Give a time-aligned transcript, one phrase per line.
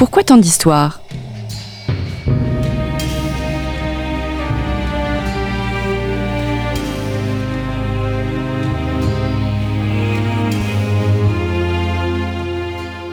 [0.00, 1.02] Pourquoi tant d'histoires?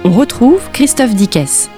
[0.06, 1.70] On retrouve Christophe Dickès.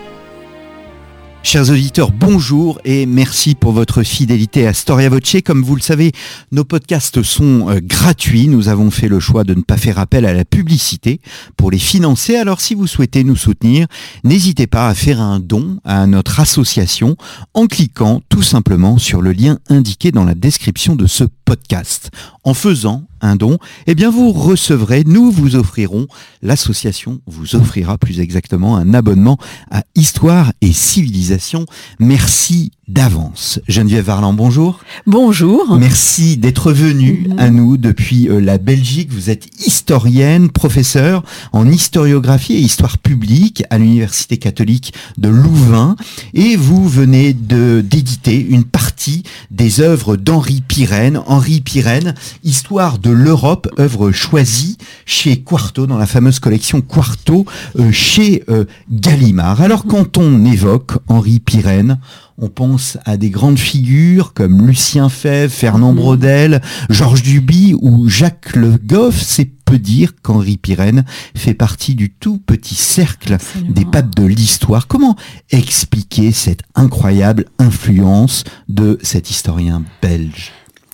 [1.51, 5.37] Chers auditeurs, bonjour et merci pour votre fidélité à Storia Voce.
[5.43, 6.11] Comme vous le savez,
[6.51, 8.47] nos podcasts sont euh, gratuits.
[8.47, 11.21] Nous avons fait le choix de ne pas faire appel à la publicité
[11.57, 12.35] pour les financer.
[12.35, 13.87] Alors si vous souhaitez nous soutenir,
[14.23, 17.17] n'hésitez pas à faire un don à notre association
[17.55, 22.11] en cliquant tout simplement sur le lien indiqué dans la description de ce podcast.
[22.43, 26.07] En faisant un don, eh bien vous recevrez, nous vous offrirons,
[26.41, 29.37] l'association vous offrira plus exactement un abonnement
[29.71, 31.65] à Histoire et Civilisation.
[31.99, 33.59] Merci d'avance.
[33.67, 34.79] Geneviève Varland, bonjour.
[35.05, 35.77] Bonjour.
[35.77, 39.11] Merci d'être venue à nous depuis euh, la Belgique.
[39.11, 45.95] Vous êtes historienne, professeure en historiographie et histoire publique à l'Université catholique de Louvain
[46.33, 51.21] et vous venez de d'éditer une partie des œuvres d'Henri Pirenne.
[51.27, 57.45] Henri Pirenne, Histoire de l'Europe, œuvre choisie chez Quarto, dans la fameuse collection Quarto,
[57.77, 59.61] euh, chez euh, Gallimard.
[59.61, 61.99] Alors quand on évoque Henri Pirenne,
[62.41, 65.97] on pense à des grandes figures comme Lucien Fèvre, Fernand Mhm.
[65.97, 69.21] Brodel, Georges Duby ou Jacques Le Goff.
[69.21, 73.71] C'est peu dire qu'Henri Pirenne fait partie du tout petit cercle Absolument.
[73.71, 74.87] des papes de l'histoire.
[74.87, 75.15] Comment
[75.51, 80.51] expliquer cette incroyable influence de cet historien belge?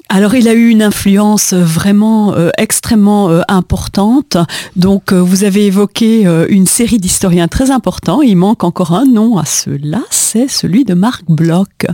[0.07, 4.37] Alors il a eu une influence euh, vraiment euh, extrêmement euh, importante.
[4.75, 8.21] Donc vous avez évoqué une série d'historiens très importants.
[8.21, 11.87] Il manque encore un nom à ceux-là, c'est celui de Marc Bloch.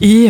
[0.00, 0.28] Et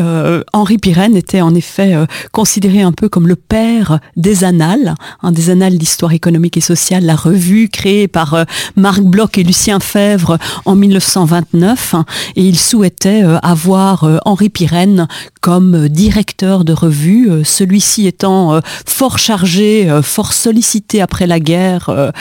[0.53, 1.95] Henri Pirenne était en effet
[2.33, 7.05] considéré un peu comme le père des annales, hein, des annales d'histoire économique et sociale,
[7.05, 8.45] la revue créée par
[8.77, 11.95] Marc Bloch et Lucien Fèvre en 1929.
[11.95, 12.05] hein,
[12.37, 15.09] et il souhaitait avoir Henri Pirenne
[15.41, 21.41] comme directeur de revue, euh, celui-ci étant euh, fort chargé, euh, fort sollicité après la
[21.41, 22.13] guerre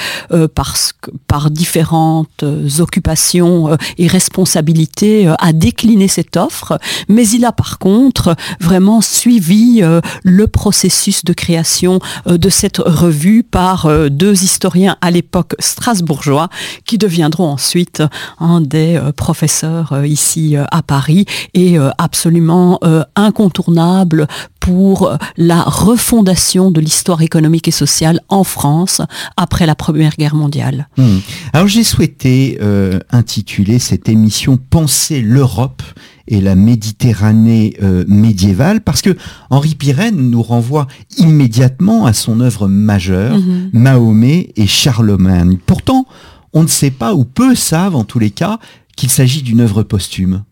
[0.56, 2.44] parce que, par différentes
[2.80, 9.82] occupations et responsabilités, a décliné cette offre, mais il a par contre vraiment suivi
[10.24, 16.50] le processus de création de cette revue par deux historiens à l'époque strasbourgeois
[16.86, 18.04] qui deviendront ensuite
[18.40, 22.80] un des professeurs ici à Paris et absolument
[23.16, 24.28] incontournable
[24.60, 29.02] pour euh, la refondation de l'histoire économique et sociale en France
[29.38, 30.88] après la Première Guerre mondiale.
[30.98, 31.20] Hmm.
[31.54, 35.84] Alors j'ai souhaité euh, intituler cette émission Penser l'Europe
[36.28, 39.16] et la Méditerranée euh, médiévale parce que
[39.50, 40.88] Henri Pirenne nous renvoie
[41.18, 43.70] immédiatement à son œuvre majeure, Mhm.
[43.74, 45.58] Mahomet et Charlemagne.
[45.66, 46.06] Pourtant,
[46.54, 48.60] on ne sait pas, ou peu savent en tous les cas,
[48.96, 50.44] qu'il s'agit d'une œuvre posthume.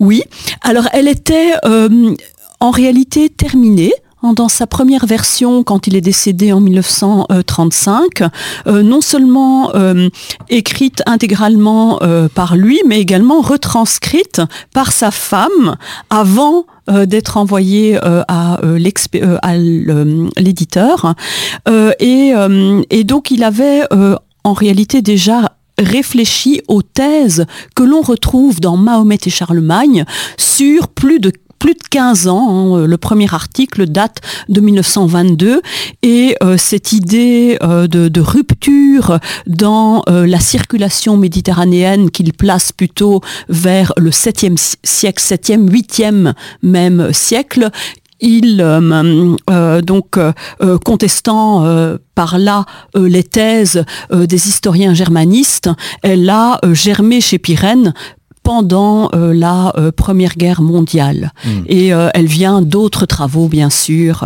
[0.00, 0.22] Oui,
[0.62, 2.14] alors elle était euh,
[2.64, 3.92] en réalité terminée.
[4.22, 8.22] hein, Dans sa première version, quand il est décédé en 1935,
[8.66, 10.08] euh, non seulement euh,
[10.48, 14.40] écrite intégralement euh, par lui, mais également retranscrite
[14.72, 15.76] par sa femme
[16.08, 18.58] avant d'être envoyée euh, à,
[20.38, 21.14] l'éditeur.
[22.00, 22.32] Et,
[22.90, 23.82] et donc il avait
[24.44, 30.04] en réalité déjà réfléchi aux thèses que l'on retrouve dans Mahomet et Charlemagne
[30.38, 31.32] sur plus de
[31.64, 32.76] plus de 15 ans.
[32.76, 32.86] hein.
[32.86, 34.18] Le premier article date
[34.50, 35.62] de 1922
[36.02, 43.22] et euh, cette idée euh, de, rupture dans euh, la circulation méditerranéenne qu'il place plutôt
[43.48, 47.70] vers le 7e si- siècle, 7e, 8e même siècle,
[48.20, 50.32] il euh, euh, donc euh,
[50.62, 55.70] euh, contestant euh, par là euh, les thèses euh, des historiens germanistes,
[56.02, 57.94] elle a euh, germé chez Pirenne
[58.44, 61.32] pendant euh, la euh, Première Guerre mondiale.
[61.44, 61.50] Mm.
[61.66, 64.24] Et euh, elle vient d'autres travaux, bien sûr.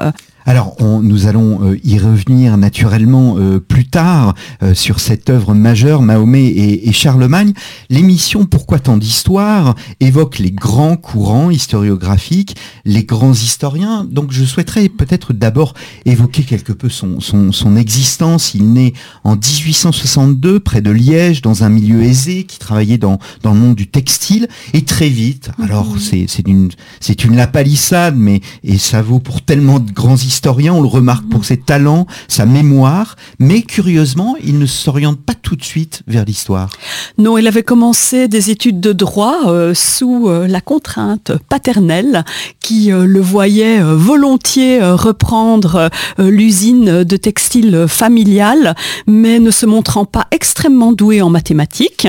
[0.49, 5.53] Alors, on- nous allons euh, y revenir naturellement euh, plus tard euh, sur cette œuvre
[5.53, 7.53] majeure, Mahomet et, et Charlemagne.
[7.91, 12.57] L'émission Pourquoi tant d'histoire évoque les grands courants historiographiques,
[12.87, 14.07] les grands historiens.
[14.11, 15.75] Donc, je souhaiterais peut-être d'abord
[16.07, 18.55] évoquer quelque peu son, son, son existence.
[18.55, 18.95] Il naît
[19.25, 23.75] en 1862 près de Liège, dans un milieu aisé, qui travaillait dans, dans le monde
[23.75, 24.49] du textile.
[24.73, 26.71] Et très vite, alors c'est c'est une,
[27.01, 31.29] c'est une lapalissade, mais et ça vaut pour tellement de grands historiens on le remarque
[31.29, 36.25] pour ses talents, sa mémoire, mais curieusement, il ne s'oriente pas tout de suite vers
[36.25, 36.71] l'histoire.
[37.17, 42.25] Non, il avait commencé des études de droit euh, sous euh, la contrainte paternelle
[42.61, 48.75] qui euh, le voyait volontiers reprendre l'usine de textile familiale,
[49.07, 52.07] mais ne se montrant pas extrêmement doué en mathématiques.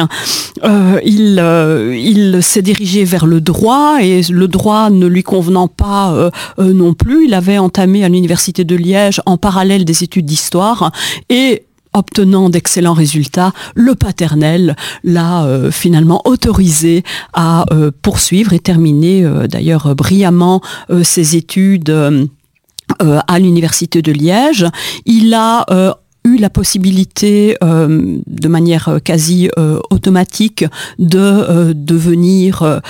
[1.05, 7.25] il s'est dirigé vers le droit et le droit ne lui convenant pas non plus,
[7.25, 10.91] il avait entamé l'université de Liège en parallèle des études d'histoire
[11.29, 11.63] et
[11.93, 17.03] obtenant d'excellents résultats, le paternel l'a euh, finalement autorisé
[17.33, 20.61] à euh, poursuivre et terminer euh, d'ailleurs brillamment
[21.03, 21.89] ses études
[22.99, 24.65] à l'université de Liège.
[25.05, 25.65] Il a
[26.25, 29.49] eu la possibilité de manière quasi
[29.89, 30.65] automatique
[30.97, 32.81] de devenir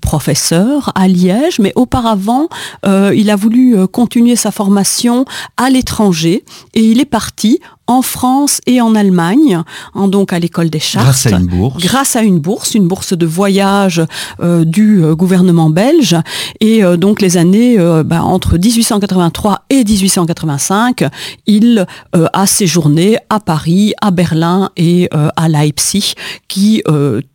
[0.00, 2.48] professeur à Liège, mais auparavant,
[2.84, 5.24] il a voulu continuer sa formation
[5.56, 6.44] à l'étranger
[6.74, 9.62] et il est parti en France et en Allemagne,
[9.94, 11.06] hein, donc à l'école des chartes.
[11.06, 11.82] Grâce à une bourse.
[11.82, 14.02] Grâce à une bourse, une bourse de voyage
[14.40, 16.16] euh, du euh, gouvernement belge.
[16.60, 21.04] Et euh, donc les années bah, entre 1883 et 1885,
[21.46, 21.86] il
[22.32, 26.14] a séjourné à Paris, à Berlin et à Leipzig,
[26.48, 26.82] qui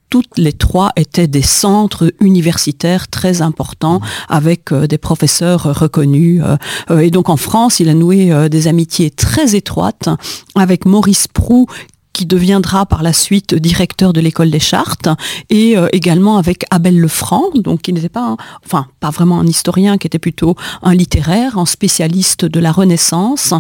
[0.10, 6.42] toutes les trois étaient des centres universitaires très importants avec euh, des professeurs reconnus.
[6.44, 6.58] Euh,
[6.92, 10.10] euh, et donc en France, il a noué des amitiés très étroites
[10.56, 11.68] avec Maurice Prou,
[12.18, 15.08] qui deviendra par la suite directeur de l'école des chartes,
[15.52, 18.36] et euh, également avec Abel Lefranc, donc qui n'était pas,
[18.66, 23.54] enfin pas vraiment un historien, qui était plutôt un littéraire, un spécialiste de la Renaissance,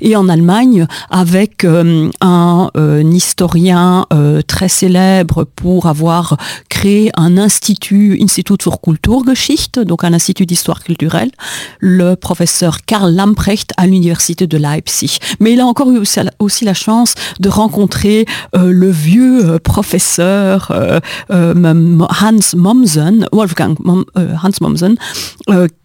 [0.00, 4.06] et en Allemagne avec euh, un, euh, historien
[4.46, 6.36] très célèbre pour avoir
[6.68, 11.32] créé un institut, Institut für Kulturgeschichte, donc un institut d'histoire culturelle,
[11.80, 15.18] le professeur Karl Lamprecht à l'université de Leipzig.
[15.40, 15.98] Mais il a encore eu
[16.38, 24.50] aussi la chance de rencontrer euh, le vieux euh, professeur euh, Hans Mommsen, Wolfgang Hans
[24.60, 24.96] Mommsen,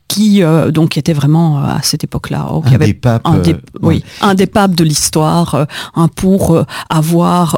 [0.10, 3.56] qui euh, donc était vraiment euh, à cette époque-là oh, un, des papes, un, des,
[3.81, 5.68] oui, un des papes de l'histoire
[6.16, 7.57] pour avoir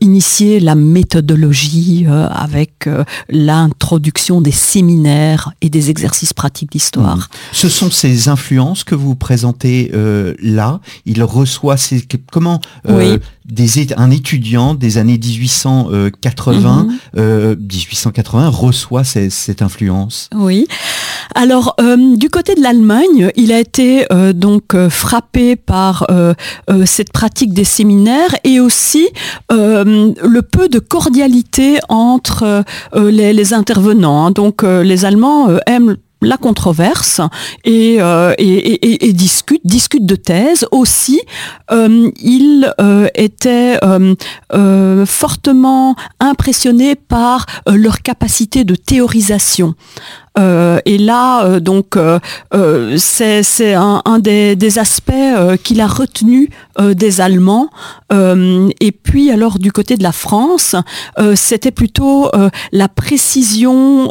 [0.00, 2.88] initié la méthodologie avec
[3.28, 7.16] l'introduction des séminaires et des exercices pratiques d'histoire.
[7.16, 7.28] Mmh.
[7.52, 9.90] Ce sont ces influences que vous présentez
[10.40, 10.80] là.
[11.04, 12.60] Il reçoit ces, comment
[13.48, 18.54] des, un étudiant des années 1880, 1880 mmh.
[18.54, 20.28] reçoit cette influence.
[20.34, 20.66] Oui.
[21.34, 26.06] Alors, euh, du côté de l'Allemagne, il a été euh, donc euh, frappé par
[26.84, 29.08] cette pratique des séminaires et aussi
[29.50, 32.64] le peu de cordialité entre
[32.94, 34.26] les, intervenants.
[34.26, 34.30] Hein.
[34.30, 37.20] Donc, les Allemands aiment la controverse
[37.64, 40.66] et, et, discute, discute de thèses.
[40.70, 41.20] Aussi,
[41.70, 42.74] il
[43.14, 43.78] était
[45.06, 49.74] fortement impressionné par leur capacité de théorisation.
[50.38, 52.18] Euh, et là, euh, donc, euh,
[52.98, 55.12] c'est un, des, aspects
[55.62, 57.70] qu'il a retenu des Allemands.
[58.10, 60.76] et puis, alors, du côté de la France,
[61.34, 62.30] c'était plutôt
[62.72, 64.10] la précision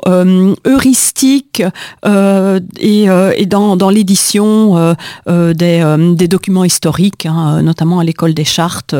[0.66, 1.63] heuristique
[2.06, 4.95] et, dans, l'édition
[5.27, 8.95] des, documents historiques, hein, notamment à l'école des chartes,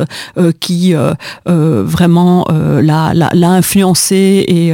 [0.60, 0.94] qui
[1.46, 2.46] vraiment
[2.82, 4.74] l'a influencé et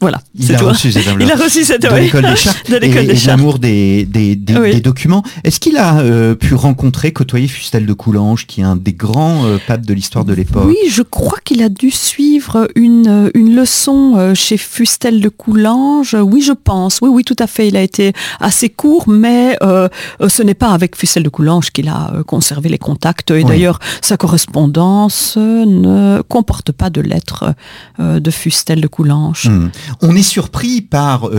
[0.00, 0.20] voilà.
[0.38, 5.22] Il a, reçu, il a reçu de l'école des chartes et, l'amour des, des, documents.
[5.44, 9.44] Est-ce qu'il a euh, pu rencontrer, côtoyer Fustel de Coulanges, qui est un des grands
[9.44, 10.64] euh, papes de l'histoire de l'époque?
[10.66, 16.16] Oui, je crois qu'il a dû suivre une, une leçon euh, chez Fustel de Coulanges.
[16.20, 17.00] Oui, je pense.
[17.02, 17.68] Oui, oui, tout à fait.
[17.68, 22.12] Il a été assez court, mais ce n'est pas avec Fustel de Coulanges qu'il a
[22.26, 23.30] conservé les contacts.
[23.30, 27.54] Et d'ailleurs, sa correspondance ne comporte pas de lettres
[27.98, 29.48] de Fustel de Coulanges.
[29.48, 29.70] Hmm.
[30.02, 31.30] On est surpris par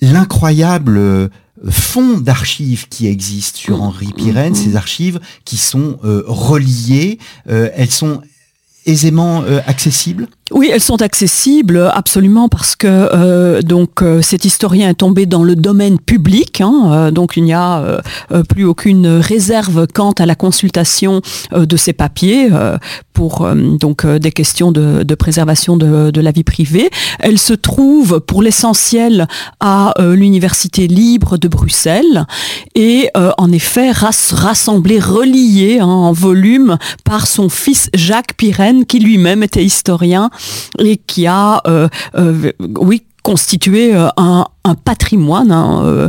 [0.00, 1.28] l'incroyable euh,
[1.68, 3.82] fond d'archives qui existe sur mmh.
[3.82, 4.56] Henri Pirenne, mmh.
[4.56, 8.22] ces archives qui sont euh, reliées, euh, elles sont
[8.86, 10.26] aisément accessibles?
[10.50, 15.44] Oui, elles sont accessibles absolument parce que euh, donc euh, cet historien est tombé dans
[15.44, 18.00] le domaine public, hein, euh, donc il n'y a
[18.48, 21.20] plus aucune réserve quant à la consultation
[21.52, 22.48] de ces papiers
[23.12, 26.90] pour donc des questions de, préservation de, la vie privée.
[27.18, 29.26] Elle se trouve pour l'essentiel
[29.60, 32.26] à l'université libre de Bruxelles
[32.74, 39.42] et en effet rassemblée, reliée hein, en volume par son fils Jacques Pirenne qui lui-même
[39.42, 40.30] était historien
[40.78, 46.08] et qui a, euh, euh, oui, constitué euh, un, un patrimoine hein,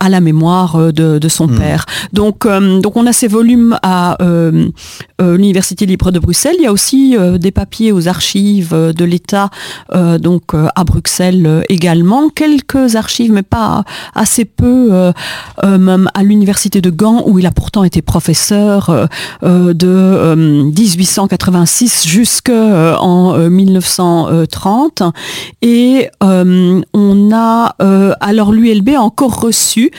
[0.00, 1.58] à la mémoire de, son mmh.
[1.58, 1.86] père.
[2.12, 4.16] Donc, donc on a ces volumes à
[5.20, 6.56] l'Université libre de Bruxelles.
[6.58, 9.50] Il y a aussi des papiers aux archives de l'État,
[10.18, 12.30] donc à Bruxelles également.
[12.30, 15.12] Quelques archives, mais pas assez peu,
[15.64, 19.08] même à l'Université de Gand, où il a pourtant été professeur
[19.42, 25.02] de 1886 jusqu'en 1930.
[25.62, 27.74] Et on a,
[28.20, 29.90] alors l'ULB a encore reçu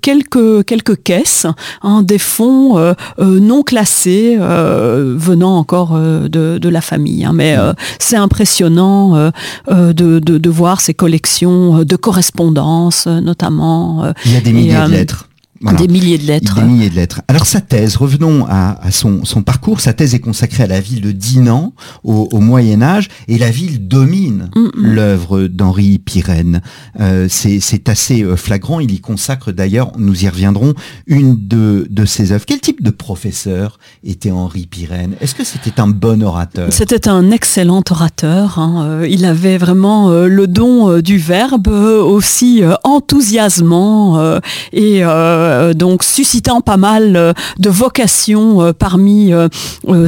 [0.00, 1.46] quelques, quelques caisses,
[1.82, 7.24] hein, des fonds non classés venant encore de, la famille.
[7.24, 7.32] Hein.
[7.34, 7.56] mais
[7.98, 9.30] c'est impressionnant
[9.68, 14.12] de, de, voir ces collections de correspondance, notamment.
[14.24, 15.28] Il y a des milliers de lettres.
[15.72, 16.56] Des milliers de lettres.
[16.56, 17.22] Des milliers de lettres.
[17.28, 19.80] Alors sa thèse, revenons à, son, parcours.
[19.80, 23.88] Sa thèse est consacrée à la ville de Dinan au, Moyen Âge et la ville
[23.88, 26.60] domine l'œuvre d'Henri Pirenne.
[27.00, 28.80] Euh, c'est assez euh, flagrant.
[28.80, 30.74] Il y consacre d'ailleurs, nous y reviendrons,
[31.06, 32.44] une de, de ses œuvres.
[32.46, 35.14] Quel type de professeur était Henri Pirenne?
[35.20, 36.72] Est-ce que c'était un bon orateur?
[36.72, 38.58] C'était un excellent orateur.
[38.58, 38.86] Hein.
[38.86, 44.40] Euh, il avait vraiment le don du verbe aussi enthousiasmant
[44.72, 49.32] et euh, donc suscitant pas mal euh, de vocations euh, parmi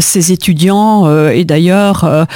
[0.00, 2.26] ses étudiants et d'ailleurs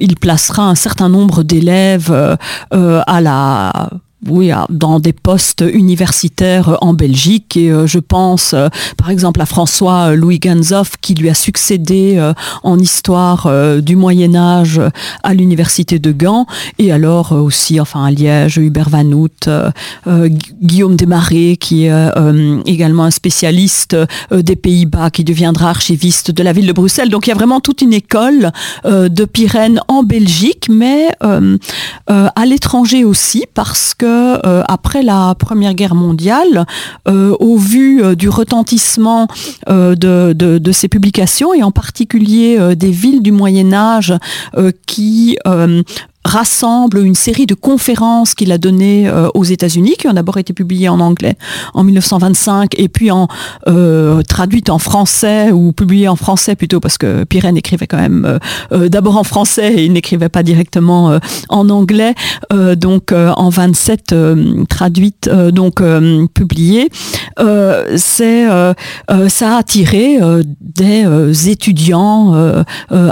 [0.00, 2.36] il placera un certain nombre d'élèves
[2.70, 3.90] à la
[4.26, 7.56] oui, dans des postes universitaires en Belgique.
[7.56, 12.16] Et euh, je pense, euh, par exemple, à François Louis Ganzoff, qui lui a succédé
[12.16, 12.32] euh,
[12.64, 13.48] en histoire
[13.80, 14.80] du Moyen Âge
[15.22, 16.46] à l'université de Gand.
[16.78, 19.48] Et alors aussi, enfin, à Liège, Hubert Van Hout,
[20.60, 22.12] Guillaume Desmarais, qui est
[22.66, 23.96] également un spécialiste
[24.32, 27.10] des Pays-Bas, qui deviendra archiviste de la ville de Bruxelles.
[27.10, 28.52] Donc il y a vraiment toute une école
[28.84, 35.94] de Pyrène en Belgique, mais à l'étranger aussi, parce que euh, après la Première Guerre
[35.94, 36.66] mondiale,
[37.06, 39.26] euh, au vu euh, du retentissement
[39.68, 44.14] de, de, ces publications et en particulier des villes du Moyen Âge
[44.86, 45.38] qui
[46.24, 50.52] rassemble une série de conférences qu'il a données euh, aux États-Unis, qui ont d'abord été
[50.52, 51.36] publiées en anglais
[51.74, 53.28] en 1925 et puis en
[53.66, 58.38] euh, traduites en français ou publiées en français plutôt parce que Pirène écrivait quand même
[58.72, 62.14] euh, d'abord en français et il n'écrivait pas directement en anglais.
[62.76, 64.14] donc en 27
[64.68, 65.82] traduites donc
[66.34, 66.88] publiées,
[67.96, 68.46] c'est
[69.28, 70.18] ça a attiré
[70.60, 72.64] des étudiants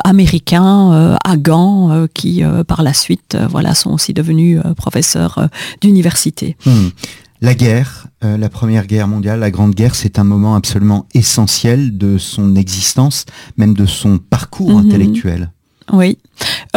[0.05, 5.47] américains à Gand qui par la suite, euh, voilà, sont aussi devenus euh, professeurs euh,
[5.81, 6.57] d'université.
[6.65, 6.89] Hmm.
[7.43, 12.17] La guerre, la Première Guerre mondiale, la Grande Guerre, c'est un moment absolument essentiel de
[12.17, 13.27] son existence,
[13.59, 14.87] même de son parcours mhm.
[14.87, 15.51] intellectuel.
[15.93, 16.17] Oui,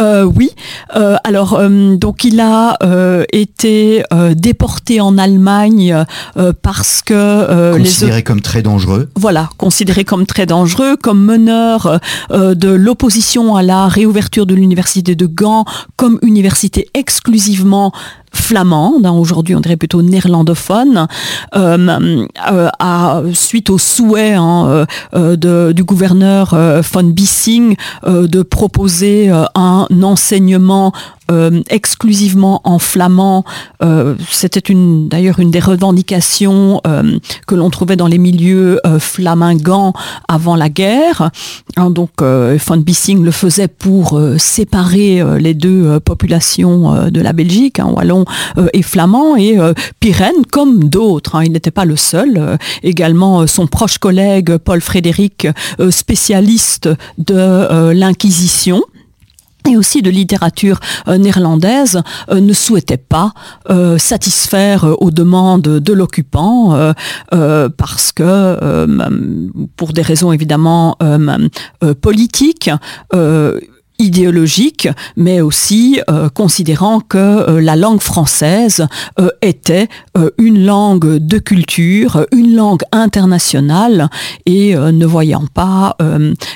[0.00, 0.50] euh, oui.
[0.96, 2.76] Euh, alors euh, donc il a
[3.32, 4.02] été
[4.34, 6.04] déporté en Allemagne
[6.62, 9.08] parce que considéré comme très dangereux.
[9.16, 15.26] Voilà, considéré comme très dangereux, comme meneur de l'opposition à la réouverture de l'université de
[15.26, 15.64] Gand
[15.96, 17.92] comme université exclusivement
[18.32, 21.06] flamande, hein, aujourd'hui on dirait plutôt néerlandophone,
[21.54, 26.54] euh, euh, suite au souhait hein, euh, du gouverneur
[26.92, 30.92] von Bissing de proposer un enseignement
[31.30, 33.44] euh, exclusivement en flamand.
[33.82, 39.92] Euh, c'était d'ailleurs une des revendications euh, que l'on trouvait dans les milieux flamingants
[40.28, 41.30] avant la guerre.
[41.76, 47.92] Hein, donc von Bissing le faisait pour séparer les deux populations de la Belgique, hein,
[47.94, 48.24] wallon
[48.72, 49.36] et flamand.
[49.36, 49.56] Et
[50.00, 52.58] Pirenne, comme d'autres, hein, il n'était pas le seul.
[52.82, 55.46] également son proche collègue Paul Frédéric,
[55.90, 58.82] spécialiste de l'Inquisition
[59.68, 63.32] et aussi de littérature euh, néerlandaise euh, ne souhaitait pas
[63.68, 66.94] euh, satisfaire aux demandes de l'occupant
[67.76, 68.86] parce que
[69.76, 70.96] pour des raisons évidemment
[72.00, 72.70] politiques
[74.00, 78.86] idéologique, mais aussi euh, considérant que euh, la langue française
[79.20, 79.88] euh, était
[80.38, 84.08] une langue de culture, une langue internationale,
[84.46, 85.96] et ne voyant pas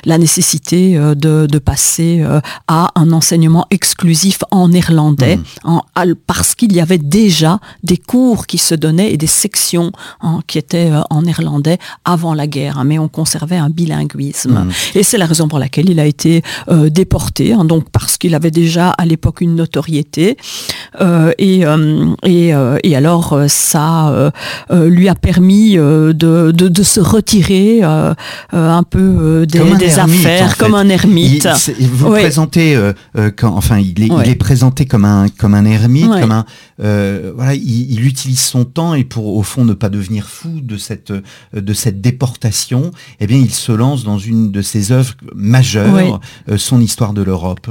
[0.05, 2.25] la nécessité de, passer
[2.67, 6.15] à un enseignement exclusif en néerlandais, mmh.
[6.27, 10.59] parce qu'il y avait déjà des cours qui se donnaient et des sections hein, qui
[10.59, 14.65] étaient en néerlandais avant la guerre, hein, mais on conservait un bilinguisme.
[14.65, 14.71] Mmh.
[14.97, 16.43] Et c'est la raison pour laquelle il a été
[16.91, 20.37] déporté Hein, donc parce puisqu'il avait déjà à l'époque une notoriété.
[21.39, 21.65] et,
[22.23, 24.33] et, alors, ça
[24.71, 31.49] lui a permis de, de, se retirer un peu des, affaires, comme un ermite.
[31.81, 32.79] vous présentez,
[33.37, 36.45] quand, enfin, il est, il est, présenté comme un, comme un ermite, comme un,
[36.79, 40.77] voilà, il, il, utilise son temps et pour, au fond, ne pas devenir fou de
[40.77, 41.13] cette,
[41.53, 46.59] de cette déportation, eh bien, il se lance dans une de ses œuvres majeures, euh,
[46.59, 47.69] son histoire de l'Europe.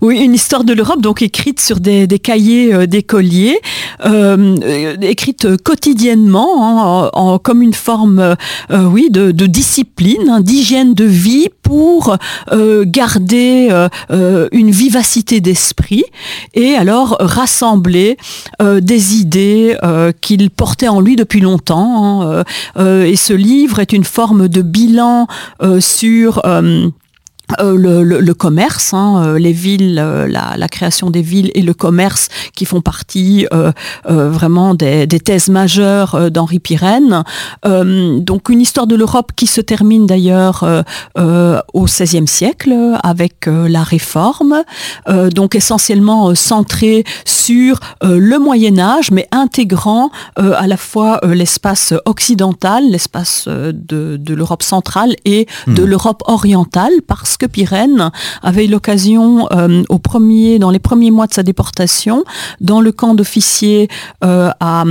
[0.00, 3.58] Oui, une histoire de l'Europe, donc écrite sur des, cahiers euh, d'écoliers,
[4.04, 4.56] euh,
[5.00, 8.36] écrite quotidiennement, hein, comme une forme,
[8.70, 12.16] oui, de, discipline, hein, d'hygiène de vie pour
[12.52, 13.88] garder
[14.52, 16.04] une vivacité d'esprit
[16.52, 18.16] et alors rassembler
[18.60, 19.76] des idées
[20.20, 22.22] qu'il portait en lui depuis longtemps.
[22.22, 22.44] Hein,
[23.04, 25.26] et ce livre est une forme de bilan
[25.62, 26.42] euh, sur
[27.60, 32.28] euh, le, commerce, hein, euh, les villes, euh, la, création des villes et le commerce
[32.54, 33.46] qui font partie
[34.04, 37.22] vraiment des, thèses majeures d'Henri Pirenne.
[37.64, 40.64] donc une histoire de l'Europe qui se termine d'ailleurs
[41.16, 44.62] au XVIe siècle avec la Réforme,
[45.32, 53.46] donc essentiellement centrée sur le Moyen Âge, mais intégrant à la fois l'espace occidental, l'espace
[53.48, 55.86] de, l'Europe centrale et de hmm.
[55.86, 58.10] l'Europe orientale, parce que Pirenne
[58.42, 62.24] avait eu l'occasion, euh, au premier, dans les premiers mois de sa déportation,
[62.60, 63.88] dans le camp d'officiers
[64.24, 64.84] euh, à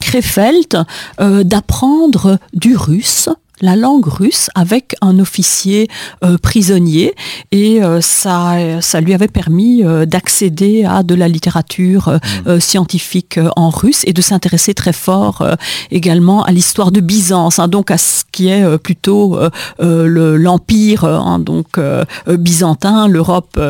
[0.00, 0.84] Krefeld,
[1.20, 3.28] euh, d'apprendre du russe
[3.60, 5.88] la langue russe avec un officier
[6.24, 7.14] euh, prisonnier
[7.52, 12.60] et euh, ça, ça lui avait permis euh, d'accéder à de la littérature mmh.
[12.60, 15.44] scientifique en russe et de s'intéresser très fort
[15.90, 19.38] également à l'histoire de Byzance, hein, donc à ce qui est plutôt
[19.78, 21.78] l'empire hein, donc
[22.26, 23.60] byzantin, l'Europe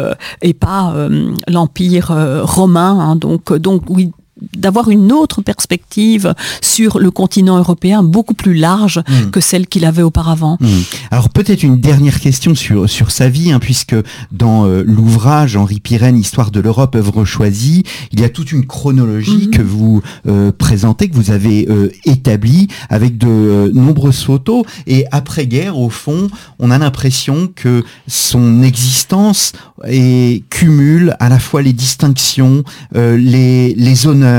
[0.43, 0.95] et pas
[1.49, 4.11] l'empire romain, hein, donc donc oui
[4.57, 9.31] d'avoir une autre perspective sur le continent européen beaucoup plus large hmm.
[9.31, 10.57] que celle qu'il avait auparavant.
[10.61, 10.67] Hmm.
[11.11, 13.97] Alors peut-être une dernière question sur, sur sa vie, hein, puisque
[14.33, 18.67] dans euh, l'ouvrage Henri Pirenne, Histoire de l'Europe, œuvre choisie, il y a toute une
[18.67, 19.51] chronologie hmm.
[19.51, 24.65] que vous euh, présentez, que vous avez euh, établie avec de nombreuses photos.
[24.87, 26.29] Et après-guerre, au fond,
[26.59, 29.53] on a l'impression que son existence
[29.85, 34.30] est, cumule à la fois les distinctions, les, les honneurs,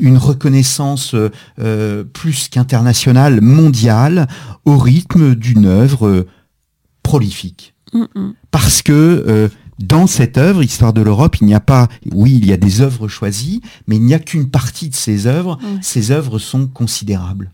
[0.00, 4.28] une reconnaissance euh, euh, plus qu'internationale, mondiale,
[4.64, 6.26] au rythme d'une œuvre euh,
[7.02, 7.74] prolifique.
[8.50, 9.48] Parce que
[9.78, 12.82] dans cette œuvre, Histoire de l'Europe, il n'y a pas, oui, il y a des
[12.82, 15.58] œuvres choisies, mais il n'y a qu'une partie de ces œuvres.
[15.80, 17.50] Ces œuvres sont considérables.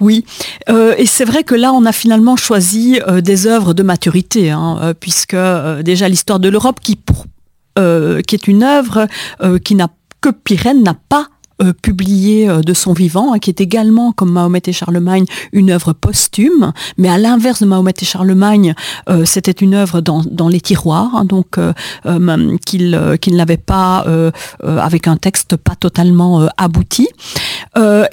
[0.00, 0.24] Oui,
[0.68, 5.36] et c'est vrai que là, on a finalement choisi des œuvres de maturité, hein, puisque
[5.84, 9.06] déjà l'Histoire de l'Europe, qui, qui est une œuvre
[9.62, 11.28] qui n'a que Pirenne n'a pas
[11.60, 15.72] euh, publié euh, de son vivant, hein, qui est également, comme Mahomet et Charlemagne, une
[15.72, 16.72] œuvre posthume.
[16.98, 18.76] Mais à l'inverse de Mahomet et Charlemagne,
[19.08, 21.58] euh, c'était une œuvre dans, les tiroirs, hein, donc
[22.64, 24.06] qu'il qu'il n'avait pas,
[24.62, 27.08] avec un texte pas totalement abouti.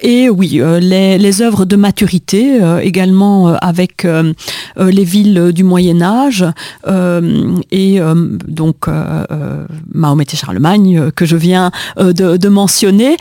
[0.01, 4.05] et oui, les, les, œuvres de maturité, également avec
[4.77, 6.45] les villes du Moyen Âge,
[7.71, 7.99] et
[8.47, 8.87] donc
[9.93, 13.17] Mahomet et Charlemagne, que je viens de, de mentionner.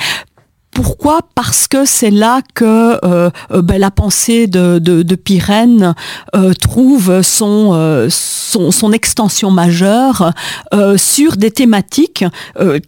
[0.75, 1.21] Pourquoi?
[1.37, 2.65] Parce que c'est là que
[3.05, 5.95] euh, euh, ben, la pensée de, de, Pirenne
[6.35, 10.33] euh, trouve son, son, extension majeure
[10.97, 12.25] sur des thématiques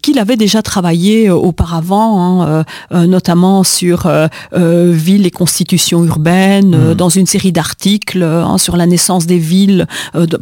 [0.03, 4.11] qu'il avait déjà travaillées auparavant, hein, notamment sur
[4.53, 6.95] villes et constitutions urbaines, mmh.
[6.95, 9.87] dans une série d'articles hein, sur la naissance des villes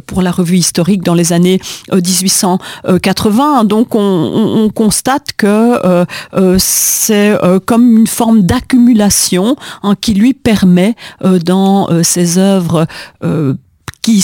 [0.07, 1.59] pour la revue historique dans les années
[1.93, 3.63] 1880.
[3.65, 6.05] Donc on, on constate que
[6.57, 12.87] c'est euh, comme une forme d'accumulation hein, qui lui permet euh, dans euh, ses œuvres
[14.01, 14.23] qui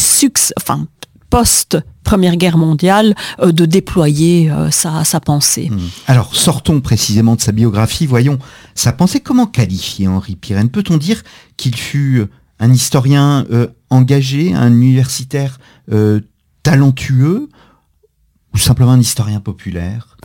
[0.58, 0.88] enfin,
[1.30, 5.69] post Première Guerre mondiale, de déployer sa, pensée.
[5.69, 5.80] Hmm.
[6.08, 8.38] Alors, sortons précisément de sa biographie, voyons
[8.76, 9.19] sa pensée.
[9.19, 10.69] Comment qualifier Henri Pirenne?
[10.69, 11.24] Peut-on dire
[11.58, 12.26] qu'il fut
[12.60, 13.45] un historien
[13.89, 15.60] engagé, un universitaire
[16.63, 17.50] talentueux,
[18.54, 20.17] ou simplement un historien populaire?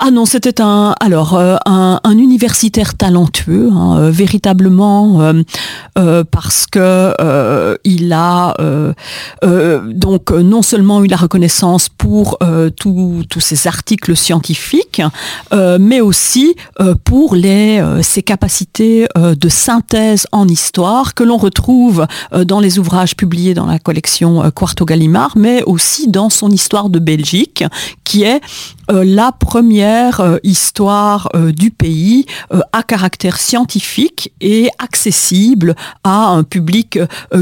[0.00, 5.20] Ah non, c'était un alors euh, un, un, universitaire talentueux, hein, euh, véritablement
[5.96, 8.54] euh, parce que il a
[9.42, 12.38] donc non seulement eu la reconnaissance pour
[12.76, 15.02] tous ces articles scientifiques,
[15.52, 16.54] mais aussi
[17.04, 22.06] pour les ses capacités de synthèse en histoire que l'on retrouve
[22.44, 26.98] dans les ouvrages publiés dans la collection Quarto Gallimard, mais aussi dans son histoire de
[26.98, 27.64] Belgique,
[28.04, 28.40] qui est
[28.88, 32.26] la première histoire du pays
[32.72, 35.74] à caractère scientifique et accessible
[36.04, 36.98] à un public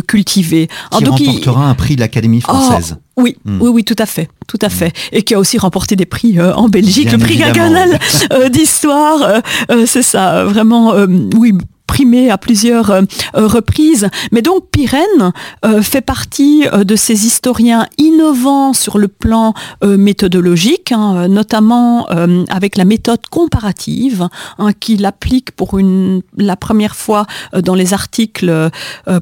[0.06, 0.68] cultivé.
[0.96, 1.70] Qui donc, remportera il...
[1.70, 2.96] un prix de l'Académie oh, française.
[2.98, 3.62] Oh, oui, mmh.
[3.62, 4.70] oui, oui, tout à fait, tout à mmh.
[4.70, 7.98] fait, et qui a aussi remporté des prix euh, en Belgique, Bien le prix Gaganal
[8.32, 10.94] euh, d'histoire, euh, c'est ça, vraiment,
[11.34, 11.54] oui,
[11.86, 13.02] primé à plusieurs euh,
[13.34, 14.08] reprises.
[14.32, 15.32] Mais donc Pirenne
[15.64, 22.06] euh, fait partie euh, de ces historiens innovants sur le plan euh, méthodologique, hein, notamment
[22.10, 27.74] euh, avec la méthode comparative, hein, qu'il applique pour une, la première fois euh, dans
[27.74, 28.70] les articles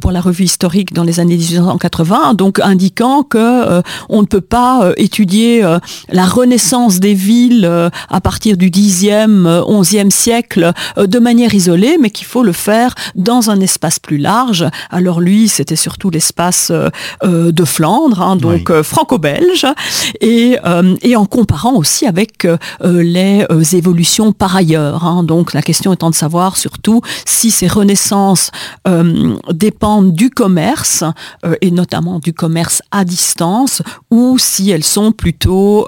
[0.00, 4.92] pour la revue historique dans les années 1880, donc indiquant que on ne peut pas
[4.96, 5.62] étudier
[6.10, 7.70] la renaissance des villes
[8.08, 13.50] à partir du 10e, 11e siècle de manière isolée, mais qu'il faut le faire dans
[13.50, 14.66] un espace plus large.
[14.90, 18.74] Alors lui, c'était surtout l'espace euh, de Flandre, hein, donc oui.
[18.74, 19.66] euh, franco-belge,
[20.20, 25.04] et, euh, et, en comparant aussi avec euh, les évolutions par ailleurs.
[25.04, 25.22] Hein.
[25.24, 28.50] Donc la question étant de savoir surtout si ces renaissances
[29.50, 31.04] dépendent du commerce,
[31.60, 35.86] et notamment du commerce à distance, ou si elles sont plutôt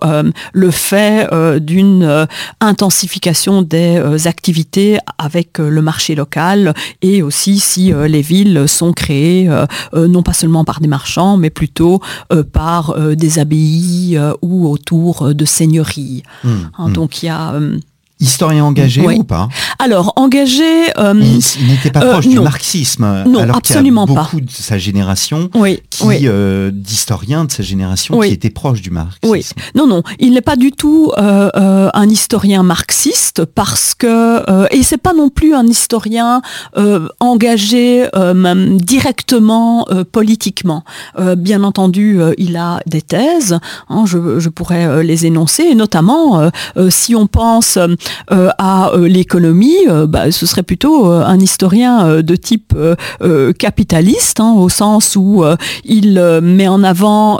[0.53, 1.29] le fait
[1.61, 2.27] d'une
[2.61, 6.56] intensification des activités avec le marché local
[7.03, 10.89] et aussi si euh, les villes sont créées euh, euh, non pas seulement par des
[10.89, 12.01] marchands, mais plutôt
[12.53, 16.23] par des abbayes ou autour de seigneuries.
[16.45, 16.93] Mmh, hein, mmh.
[16.93, 17.55] Donc il y a
[18.19, 19.17] Historien engagé oui.
[19.19, 19.49] ou pas?
[19.79, 20.65] Alors engagé,
[20.99, 24.23] euh, il, il n'était pas proche euh, du marxisme, non, alors absolument qu'il y a
[24.23, 24.45] beaucoup pas.
[24.47, 26.21] de sa génération, oui, qui oui.
[26.25, 29.31] euh, d'historiens de sa génération qui étaient proches du marxisme.
[29.31, 29.45] Oui.
[29.75, 34.67] Non, non, il n'est pas du tout euh, euh, un historien marxiste parce que euh,
[34.71, 36.41] et c'est pas non plus un historien
[37.21, 40.85] engagé même directement politiquement.
[41.37, 46.51] bien entendu, il a des thèses, hein, je, je, pourrais les énoncer, et notamment
[46.91, 47.79] si on pense
[48.29, 52.75] à euh, l'économie, euh, bah, ce serait plutôt un historien de type
[53.59, 55.45] capitaliste, hein, au sens où
[55.85, 57.39] il met en avant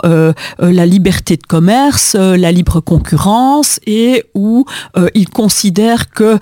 [0.59, 4.65] la liberté de commerce, la libre concurrence, et où
[5.13, 6.37] il considère que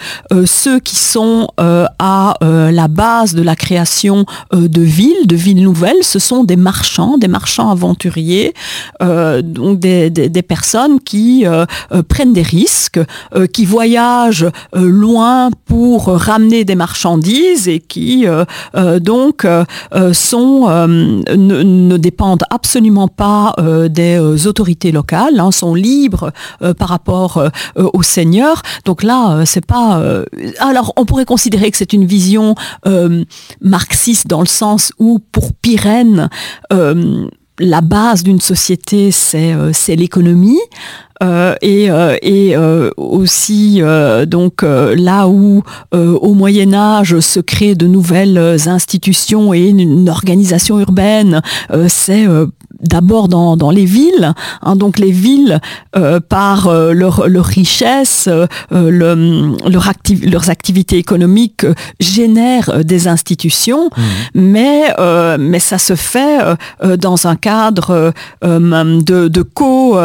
[0.45, 6.19] ceux qui sont à la base de la création de villes, de villes nouvelles, ce
[6.19, 8.53] sont des marchands, des marchands aventuriers,
[9.01, 11.45] donc des, des, des, personnes qui
[12.07, 12.99] prennent des risques,
[13.53, 19.45] qui voyagent euh, loin pour ramener des marchandises et qui euh, euh, donc
[20.13, 23.55] sont ne, dépendent absolument pas
[23.89, 26.31] des autorités locales, hein, sont libres
[26.77, 27.43] par rapport
[27.75, 28.61] aux seigneurs.
[28.85, 30.01] Donc là, c'est pas.
[30.59, 32.55] alors, on pourrait considérer que c'est une vision
[33.61, 36.29] marxiste dans le sens où, pour Pirenne,
[37.59, 40.59] la base d'une société, c'est euh, l'économie.
[41.23, 43.81] Euh, et, euh, aussi
[44.27, 45.63] donc là où
[45.93, 48.37] au Moyen Âge se créent de nouvelles
[48.67, 51.41] institutions et une organisation urbaine,
[51.87, 52.27] c'est
[52.81, 54.33] d'abord dans, dans, les villes.
[54.61, 55.59] Hein, donc les villes,
[55.95, 61.65] euh, par euh, leur, leur, richesse, euh, le, leur acti leurs activités économiques
[61.99, 64.01] génèrent des institutions, mmh.
[64.35, 64.83] mais,
[65.39, 66.39] mais ça se fait
[66.97, 69.97] dans un cadre de, de co,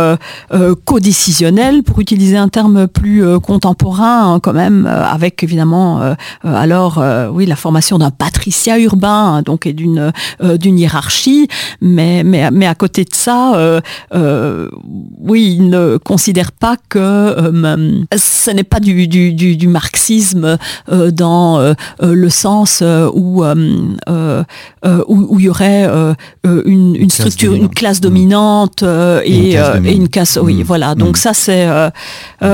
[0.84, 7.02] co-décisionnel, pour utiliser un terme plus contemporain, hein, quand même, avec évidemment alors
[7.32, 11.48] oui la formation d'un patriciat urbain, hein, donc et d'une d'une hiérarchie,
[11.80, 13.80] mais, mais, mais à côté de ça, euh,
[14.14, 14.68] euh,
[15.18, 20.58] oui, il ne considère pas que euh, ce n'est pas du, du, du, du marxisme
[20.88, 22.82] dans le sens
[23.14, 23.44] où, où,
[25.38, 25.88] il y aurait
[26.44, 30.38] une, une structure, une classe dominante et, une et, une classe.
[30.40, 30.62] Oui, mmh.
[30.62, 30.94] voilà.
[30.94, 31.20] Donc mmh.
[31.20, 31.68] ça, c'est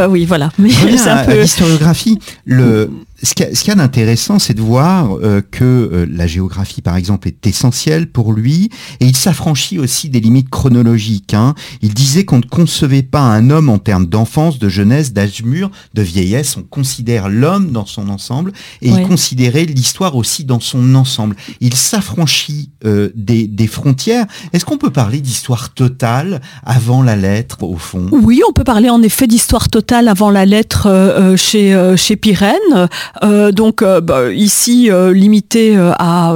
[0.09, 0.51] oui, voilà.
[0.59, 2.19] Mais c'est un peu l'historiographie.
[2.45, 2.91] Le
[3.23, 7.29] ce qu'il y a, d'intéressant, c'est de voir euh, que euh, la géographie, par exemple,
[7.29, 8.69] est essentielle pour lui,
[9.01, 11.33] et il s'affranchit aussi des limites chronologiques.
[11.33, 11.55] Hein.
[11.81, 15.71] Il disait qu'on ne concevait pas un homme en termes d'enfance, de jeunesse, d'âge mûr,
[15.95, 16.59] de vieillesse.
[16.59, 18.53] On considère l'homme dans son ensemble,
[18.83, 21.37] et il considérait l'histoire aussi dans son ensemble.
[21.61, 24.27] Il s'affranchit euh, des, des, frontières.
[24.53, 28.09] Est-ce qu'on peut parler d'histoire totale avant la lettre, au fond?
[28.13, 32.89] Oui, on peut parler en effet d'histoire totale avant la lettre chez, chez Pyrène.
[33.23, 36.35] Euh, donc euh, bah, ici euh, limité à,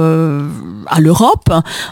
[0.87, 1.49] à l'Europe,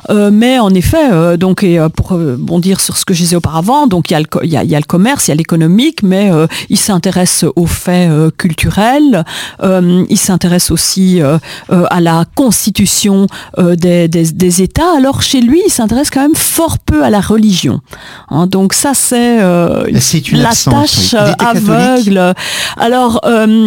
[0.09, 4.13] mais en effet, donc et pour bondir sur ce que je disais auparavant, donc il
[4.13, 6.31] y a le, il y a, le commerce, il y a l'économique, mais
[6.69, 9.23] il s'intéresse aux faits culturels,
[9.63, 11.21] il s'intéresse aussi
[11.69, 14.97] à la constitution des, des, États.
[14.97, 17.81] Alors chez lui, il s'intéresse quand même fort peu à la religion.
[18.29, 22.33] Hein, donc ça c'est la tâche aveugle.
[22.77, 23.21] Alors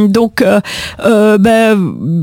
[0.09, 0.45] donc
[1.05, 1.79] euh, ben,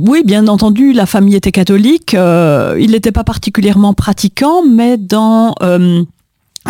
[0.08, 2.14] oui, bien entendu, la famille était catholique.
[2.14, 6.04] Euh, il n'était pas particulièrement pratiquant, mais dans euh,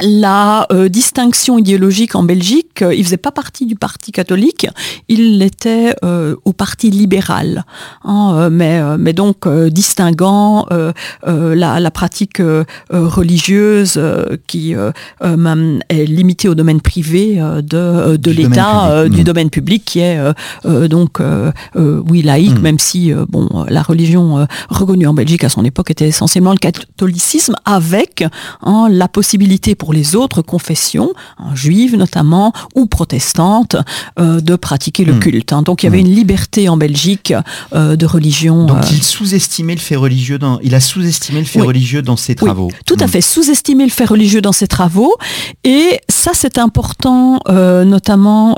[0.02, 4.68] la euh, distinction idéologique en Belgique, euh, il faisait pas partie du parti catholique,
[5.08, 7.66] il était euh, au parti libéral,
[8.04, 10.68] hein, mais, mais donc distinguant
[11.26, 12.42] la, pratique
[12.92, 14.00] religieuse
[14.48, 20.20] qui est limitée au domaine privé de, de l'État, du domaine public qui est
[20.88, 21.20] donc
[21.76, 22.62] oui laïque, hmm.
[22.62, 27.56] même si bon la religion reconnue en Belgique à son époque était essentiellement le catholicisme,
[27.66, 28.24] avec
[28.62, 33.78] hein, la possibilité pour les autres confessions, hein, juives notamment, ou protestantes,
[34.20, 35.20] euh, de pratiquer le hmm.
[35.20, 35.54] culte.
[35.54, 35.64] Hein.
[35.64, 36.08] Donc il y avait hmm.
[36.08, 37.34] une liberté en Belgique
[37.74, 38.66] euh, de religion.
[38.66, 42.18] Donc euh, il sous-estimait le fait religieux dans, il a sous-estimé le fait religieux dans
[42.18, 42.70] ses travaux.
[42.86, 43.10] tout à hmm.
[43.10, 45.16] fait, sous-estimé le fait religieux dans ses travaux.
[45.64, 48.58] Et ça c'est important, notamment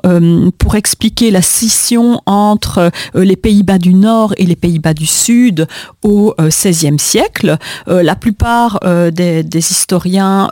[0.57, 5.67] pour expliquer la scission entre les Pays-Bas du Nord et les Pays-Bas du Sud
[6.01, 7.57] au XVIe siècle.
[7.87, 8.79] la plupart
[9.11, 10.49] des, des, historiens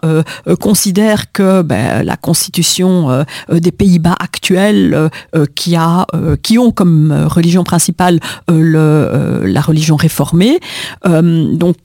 [0.60, 6.06] considère que ben, la constitution euh, euh, des Pays-Bas actuelle, euh, qui, a,
[6.44, 10.60] qui ont comme religion principale le, la religion réformée,
[11.06, 11.78] donc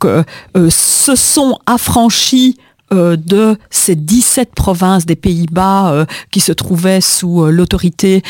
[0.68, 2.58] se sont affranchis
[2.94, 8.22] euh, de ces 17 provinces des Pays-Bas euh, qui se trouvaient sous euh, l'autorité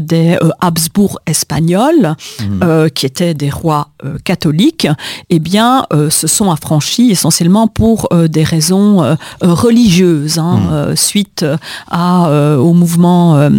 [0.00, 2.88] des Habsbourg espagnols, mmh.
[2.94, 3.88] qui étaient des rois
[4.24, 4.86] catholiques,
[5.30, 10.96] eh bien, se sont affranchis essentiellement pour des raisons religieuses, hein, mmh.
[10.96, 11.44] suite
[11.90, 13.50] à, au mouvement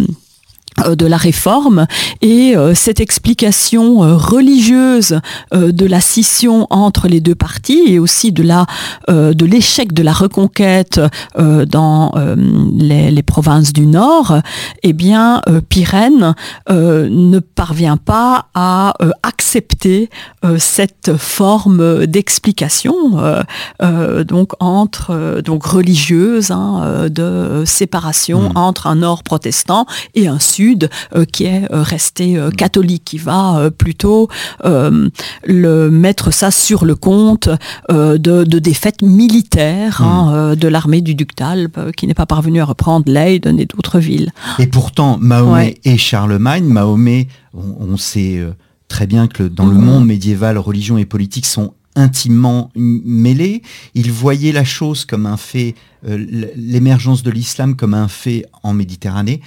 [0.96, 1.86] de la réforme
[2.20, 5.20] et euh, cette explication euh, religieuse
[5.52, 8.66] de la scission entre les deux parties et aussi de la
[9.08, 11.00] de l'échec de la reconquête
[11.36, 12.12] dans
[12.76, 14.38] les, provinces du Nord,
[14.82, 16.34] eh bien Pyrène
[16.70, 20.10] ne parvient pas à accepter
[20.58, 22.94] cette forme d'explication
[24.26, 28.56] donc entre donc religieuse hein, de séparation hmm.
[28.56, 30.63] entre un Nord protestant et un Sud
[31.14, 34.28] euh, qui est euh, resté euh, catholique, qui va plutôt
[34.64, 37.48] le mettre ça sur le compte
[37.88, 40.56] de, défaites militaires hein, hmm.
[40.56, 44.32] de l'armée du duc d'Albe, qui n'est pas parvenu à reprendre Leyden et d'autres villes.
[44.58, 48.42] Et pourtant, Mahomet et Charlemagne, Mahomet, on, sait
[48.88, 49.84] très bien que dans le mhm.
[49.84, 53.62] monde médiéval, religion et politique sont intimement mêlés.
[53.94, 59.40] Il voyait la chose comme un fait, l'émergence de l'islam comme un fait en Méditerranée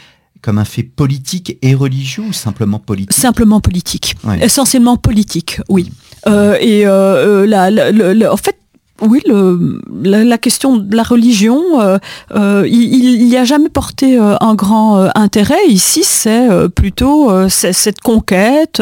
[0.48, 4.16] comme un fait politique et religieux ou simplement politique Simplement politique.
[4.40, 5.92] Essentiellement politique, oui.
[6.26, 8.56] Euh, et euh, euh, en fait,
[9.02, 11.98] oui, le, la, question de la religion, euh,
[12.36, 15.68] euh, il n'y a jamais porté euh, un grand intérêt.
[15.68, 18.82] Ici, c'est plutôt cette conquête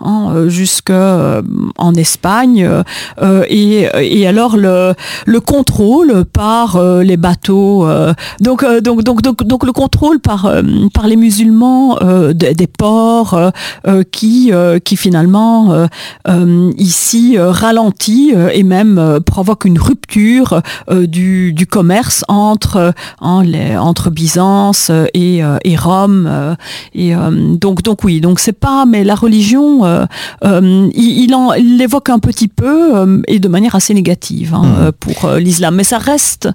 [0.00, 2.68] hein, jusqu'en Espagne
[3.48, 4.94] et, et, alors le,
[5.26, 7.86] le contrôle par les bateaux.
[8.40, 10.50] donc, donc, donc, donc, donc le contrôle par,
[10.94, 11.98] par les musulmans
[12.32, 13.50] des ports
[14.10, 14.52] qui,
[14.84, 15.88] qui finalement
[16.78, 22.92] ici ralentit et même provoque une rupture euh, du, commerce entre,
[23.22, 26.56] euh, entre Byzance et, euh, Rome.
[26.94, 27.14] et
[27.60, 29.82] donc, donc oui, donc c'est pas, mais la religion,
[30.42, 34.92] il, en, l'évoque un petit peu et de manière assez négative hein, mmh.
[34.92, 36.48] pour l'islam, mais ça reste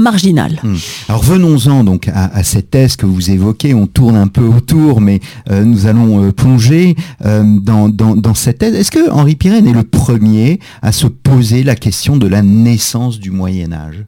[0.00, 0.58] marginal.
[0.62, 0.76] Hmm.
[1.08, 5.20] Alors venons-en donc à, cette thèse que vous évoquez, on tourne un peu autour, mais
[5.50, 8.74] euh, nous allons euh, plonger euh, dans, cette thèse.
[8.74, 13.18] Est-ce que Henri Pirenne est le premier à se poser la question de la naissance
[13.18, 14.04] du Moyen Âge?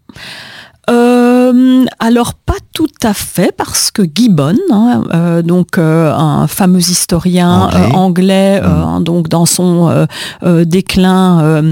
[2.00, 9.04] Alors pas tout à fait parce que Gibbon, hein, donc un fameux historien anglais, mmh.
[9.04, 10.06] donc dans son
[10.42, 11.62] déclin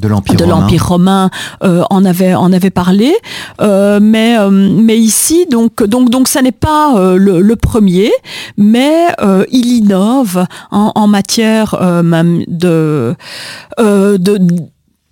[0.00, 0.08] de
[0.44, 1.30] l'Empire romain,
[1.62, 3.12] euh, en avait en avait parlé,
[3.60, 8.12] euh, mais euh, mais ici donc donc donc ça n'est pas le, premier,
[8.56, 9.08] mais
[9.50, 11.76] il innove en, en matière
[12.48, 13.14] de,
[13.78, 14.38] de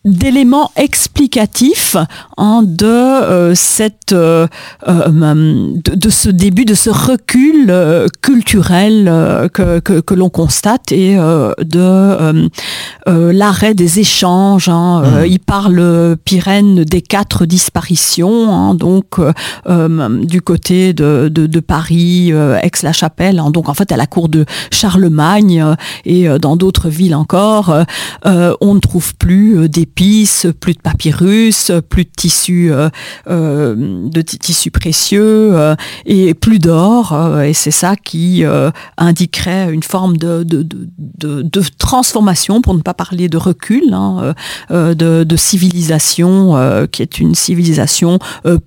[0.06, 1.96] d'éléments explicatifs
[2.38, 4.46] hein, de euh, cette euh,
[4.86, 7.74] euh, de, ce début de ce recul
[8.22, 12.48] culturel que, que, l'on constate et de
[13.06, 15.02] l'arrêt des échanges hein.
[15.02, 15.26] mmh.
[15.26, 19.20] il parle Pyrène des quatre disparitions hein, donc
[19.66, 25.64] du côté de, de, Paris Aix-la-Chapelle donc en fait à la cour de Charlemagne
[26.04, 27.74] et dans d'autres villes encore
[28.24, 32.88] on ne trouve plus des plus de papyrus, plus de tissus, euh,
[33.28, 33.74] euh,
[34.08, 37.40] de précieux euh, et plus d'or.
[37.40, 38.44] et c'est ça qui
[38.98, 44.34] indiquerait une forme de, de, transformation, pour ne pas parler de recul, hein,
[44.70, 48.18] de, civilisation qui est une civilisation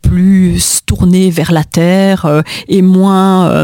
[0.01, 3.63] plus tournée vers la terre et moins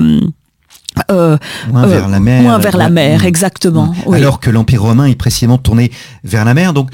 [1.11, 1.37] euh,
[1.71, 2.41] moins vers la mer.
[2.41, 3.25] Moins vers la mer, mm.
[3.25, 3.93] exactement.
[4.11, 5.91] Alors que l'Empire romain est précisément tourné
[6.23, 6.73] vers la mer.
[6.73, 6.89] Donc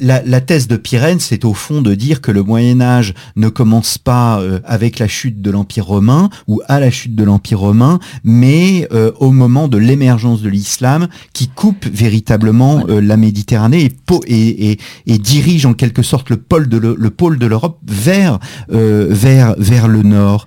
[0.00, 3.98] la, thèse de Pyrène, c'est au fond de dire que le Moyen Âge ne commence
[3.98, 7.98] pas euh, avec la chute de l'Empire romain ou à la chute de l'Empire romain,
[8.24, 13.92] mais euh, au moment de l'émergence de l'islam qui coupe véritablement la Méditerranée
[14.26, 18.38] et, et, et, dirige en quelque sorte le pôle de le, pôle de l'Europe vers,
[18.68, 20.46] vers, vers le nord.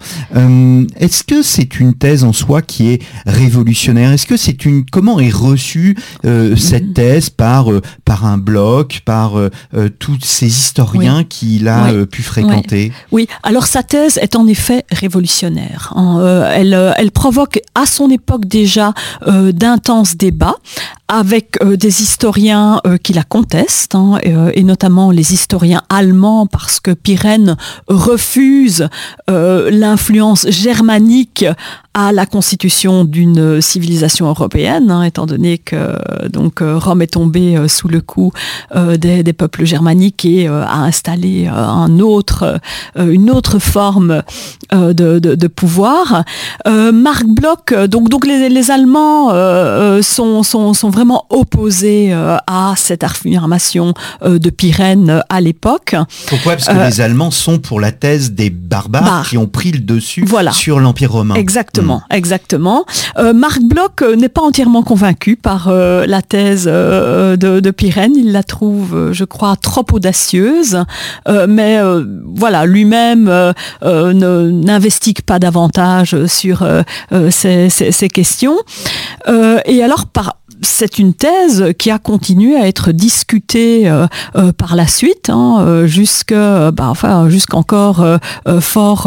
[1.00, 4.12] Est-ce que c'est une thèse en soi qui est révolutionnaire.
[4.12, 9.02] Est-ce que c'est une comment est reçue euh, cette thèse par euh, par un bloc,
[9.06, 9.50] par euh,
[10.00, 12.92] tous ces historiens qu'il a pu fréquenter?
[13.12, 13.28] Oui.
[13.44, 15.94] Alors sa thèse est en effet révolutionnaire.
[15.96, 16.46] Hein.
[16.54, 18.94] elle elle provoque à son époque déjà
[19.26, 20.56] d'intenses débats
[21.08, 27.56] avec des historiens qui la contestent, hein, et, notamment les historiens allemands, parce que Pyrène
[27.88, 28.90] refuse
[29.28, 31.46] l'influence germanique
[31.98, 37.58] à la constitution d'une civilisation européenne, hein, étant donné que donc euh, Rome est tombée
[37.58, 38.32] euh, sous le coup
[38.76, 42.60] euh, des, peuples germaniques et a installé un autre,
[42.96, 44.24] une autre forme
[44.72, 46.24] de, pouvoir.
[46.66, 49.30] Marc Bloch, donc, donc les, Allemands
[50.02, 53.94] sont, sont, vraiment opposés à cette affirmation
[54.26, 55.96] de Pyrène à l'époque.
[56.28, 56.54] Pourquoi?
[56.54, 60.26] Parce que les Allemands sont pour la thèse des barbares qui ont pris le dessus
[60.54, 61.36] sur l'Empire romain.
[61.36, 62.16] Exactement, hmm.
[62.16, 62.86] exactement.
[63.34, 68.14] Marc Bloch euh, n'est pas entièrement convaincu par euh, la thèse euh, de, de, Pyrène.
[68.16, 70.84] Il la trouve, je crois, trop audacieuse.
[71.48, 71.80] mais
[72.26, 76.66] voilà, lui-même n'investigue pas davantage sur
[77.30, 78.58] ces, ces, questions.
[79.28, 84.76] et alors, par c'est une thèse qui a continué à être discutée euh, euh, par
[84.76, 88.06] la suite, hein, euh, jusque, bah, enfin, jusqu'encore
[88.60, 89.04] fort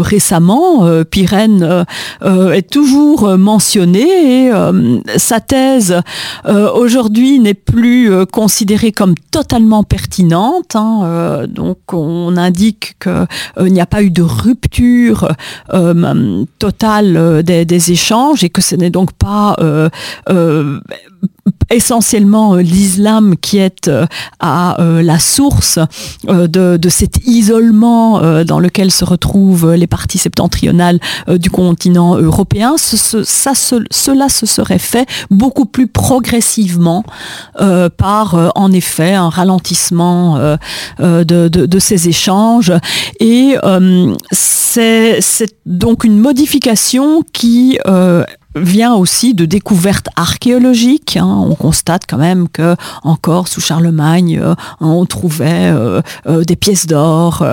[0.00, 0.86] récemment.
[1.10, 1.84] Pyrène
[2.22, 4.52] est toujours mentionné et
[5.16, 6.00] sa thèse
[6.46, 10.76] aujourd'hui n'est plus considérée comme totalement pertinente.
[10.76, 15.28] Hein, donc on indique qu'il n'y a pas eu de rupture
[16.58, 19.56] totale des, échanges et que ce n'est donc pas
[21.70, 24.06] essentiellement euh, l'islam qui est euh,
[24.40, 25.78] à euh, la source
[26.26, 32.76] de, cet isolement dans lequel se retrouvent les parties septentrionales du continent européen.
[32.78, 37.04] ça, cela se serait fait beaucoup plus progressivement
[37.96, 40.56] par, en effet, un ralentissement
[40.98, 42.72] de, ces échanges.
[43.20, 43.56] Et
[44.30, 45.20] c'est
[45.66, 47.78] donc une modification qui
[48.56, 51.16] vient aussi de découvertes archéologiques.
[51.16, 51.26] Hein.
[51.26, 56.86] On constate quand même que encore sous Charlemagne, euh, on trouvait euh, euh, des pièces
[56.86, 57.44] d'or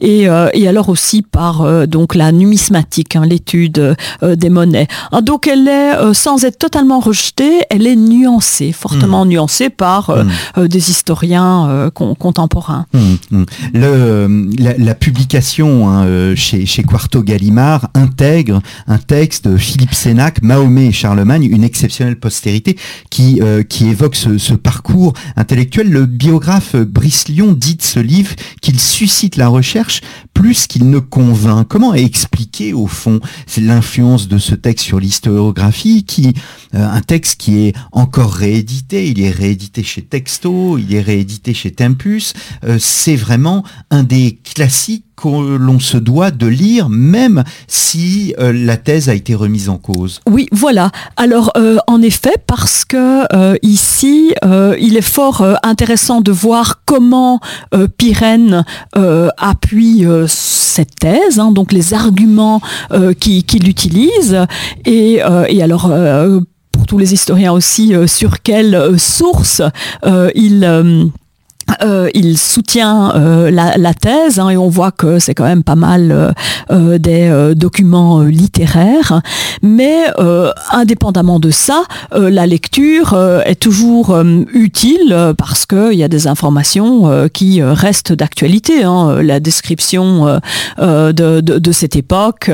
[0.00, 4.86] et, et, alors aussi par donc la numismatique, hein, l'étude des monnaies.
[5.12, 9.28] Ah, donc elle est sans être totalement rejetée, elle est nuancée, fortement mmh.
[9.28, 10.10] nuancée par
[10.56, 10.68] mmh.
[10.68, 12.86] des historiens contemporains.
[12.92, 13.44] Mmh,
[13.74, 20.86] Le, la, publication hein, chez, chez Quarto Gallimard intègre un texte de Philippe Sénac Mahomet
[20.86, 22.78] et Charlemagne, une exceptionnelle postérité
[23.10, 25.90] qui, euh, qui évoque ce, parcours intellectuel.
[25.90, 30.00] Le biographe Brice Lyon dit de ce livre qu'il suscite la recherche
[30.38, 31.66] plus qu'il ne convainc.
[31.66, 33.18] Comment expliquer au fond
[33.60, 36.32] l'influence de ce texte sur l'historiographie qui
[36.74, 41.54] euh, un texte qui est encore réédité, il est réédité chez Texto, il est réédité
[41.54, 47.42] chez Tempus, euh, c'est vraiment un des classiques que l'on se doit de lire, même
[47.66, 50.20] si euh, la thèse a été remise en cause.
[50.28, 50.92] Oui, voilà.
[51.16, 51.52] Alors,
[51.88, 53.26] en effet, parce que
[53.66, 54.32] ici,
[54.78, 57.40] il est fort intéressant de voir comment
[57.96, 62.60] Pyrène appuie cette thèse, hein, donc les arguments
[63.20, 64.46] qu'il utilise.
[64.84, 65.90] Et, et alors,
[66.72, 69.62] pour tous les historiens aussi, sur quelle source
[70.34, 71.10] il
[71.82, 75.76] euh, il soutient euh, la, thèse hein, et on voit que c'est quand même pas
[75.76, 76.34] mal
[76.70, 79.20] euh, des documents littéraires.
[79.62, 80.04] Mais
[80.70, 84.18] indépendamment de ça, la lecture est toujours
[84.52, 88.84] utile parce qu'il y a des informations qui restent d'actualité.
[88.84, 89.20] Hein.
[89.22, 90.40] La description
[90.78, 92.50] de, cette époque,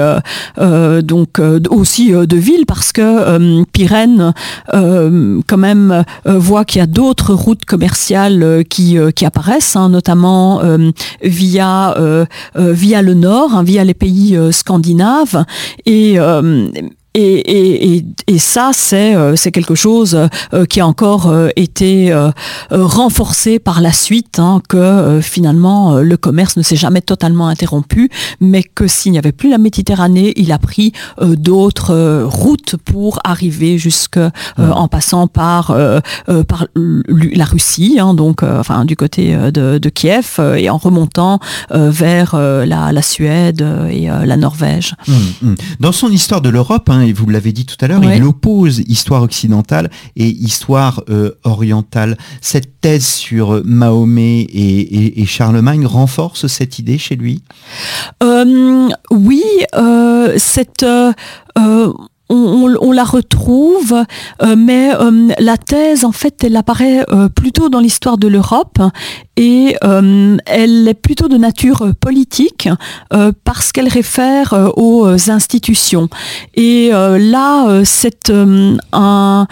[0.59, 4.33] donc aussi de ville parce que Pyrène
[4.73, 10.61] quand même voit qu'il y a d'autres routes commerciales qui euh, qui apparaissent, hein, notamment
[10.63, 10.91] euh,
[11.23, 12.27] via euh,
[12.57, 15.45] via le nord, hein, via les pays scandinaves.
[15.87, 16.19] Et
[17.17, 20.19] et, et, et, ça, c'est euh, quelque chose
[20.53, 22.13] euh, qui a encore euh, été
[22.71, 28.11] renforcé par la suite, hein, que finalement le commerce ne s'est jamais totalement interrompu,
[28.41, 33.79] mais que s'il n'y avait plus la Méditerranée, il a pris d'autres routes pour arriver
[33.79, 34.19] jusque
[34.59, 35.77] en passant par
[36.49, 41.39] par la Russie, hein, donc enfin du côté de, de Kiev et en remontant
[41.71, 44.95] vers la, la, Suède et la Norvège.
[45.07, 45.13] Mmh,
[45.43, 45.55] mmh.
[45.81, 48.81] Dans son histoire de l'Europe, hein, et vous l'avez dit tout à l'heure, il oppose
[48.87, 52.17] histoire occidentale et histoire euh, orientale.
[52.41, 57.43] Cette thèse sur Mahomet et, Charlemagne renforce cette idée chez lui?
[58.23, 59.43] Euh, Oui,
[59.75, 60.85] euh, cette
[62.31, 63.95] on, la retrouve,
[64.43, 68.81] euh, mais euh, la thèse, en fait, elle apparaît euh, plutôt dans l'histoire de l'Europe
[69.37, 72.69] et elle est plutôt de nature politique
[73.43, 76.09] parce qu'elle réfère aux institutions.
[76.55, 79.47] Et là, c'est un...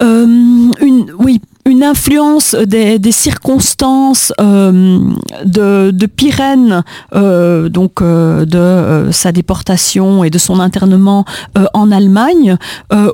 [0.00, 5.00] une, oui, une influence des, circonstances euh,
[5.44, 6.84] de, de, Pyrène,
[7.14, 11.24] euh, donc euh, de sa déportation et de son internement
[11.72, 12.56] en Allemagne,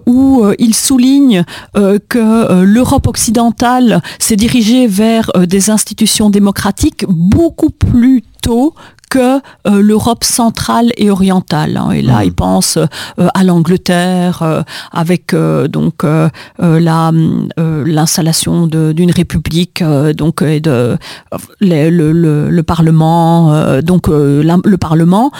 [0.07, 1.45] où il souligne
[1.75, 8.75] que l'Europe occidentale s'est dirigée vers des institutions démocratiques beaucoup plus tôt
[9.11, 11.77] que euh, l'Europe centrale et orientale.
[11.77, 11.91] Hein.
[11.91, 12.25] Et là, mmh.
[12.25, 15.35] il pense euh, à l'Angleterre euh, avec
[15.69, 16.05] donc
[16.59, 17.11] la
[17.57, 19.83] l'installation d'une république,
[20.17, 20.97] donc et de
[21.61, 25.33] le, le, le, Parlement, donc le Parlement,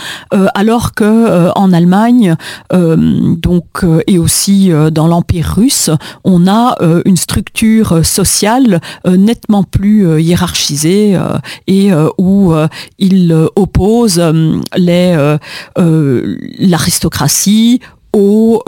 [0.55, 2.35] alors que en Allemagne,
[2.73, 5.91] donc et aussi dans l'Empire russe,
[6.25, 11.19] on a une structure sociale nettement plus hiérarchisée
[11.67, 12.53] et où
[12.99, 15.39] il oppose euh, euh,
[15.79, 17.81] euh, l'aristocratie
[18.13, 18.61] aux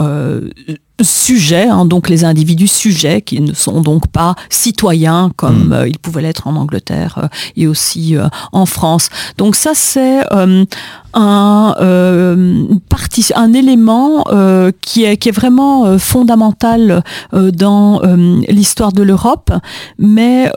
[1.01, 5.89] sujets, hein, donc les individus sujets qui ne sont donc pas citoyens comme hmm.
[5.89, 8.15] ils pouvaient l'être en Angleterre et aussi
[8.53, 9.09] en France.
[9.37, 10.65] Donc ça c'est un,
[11.13, 11.75] un
[13.53, 14.23] élément
[14.81, 18.01] qui, est, qui est vraiment fondamental dans
[18.49, 19.51] l'histoire de l'Europe,
[19.99, 20.53] mais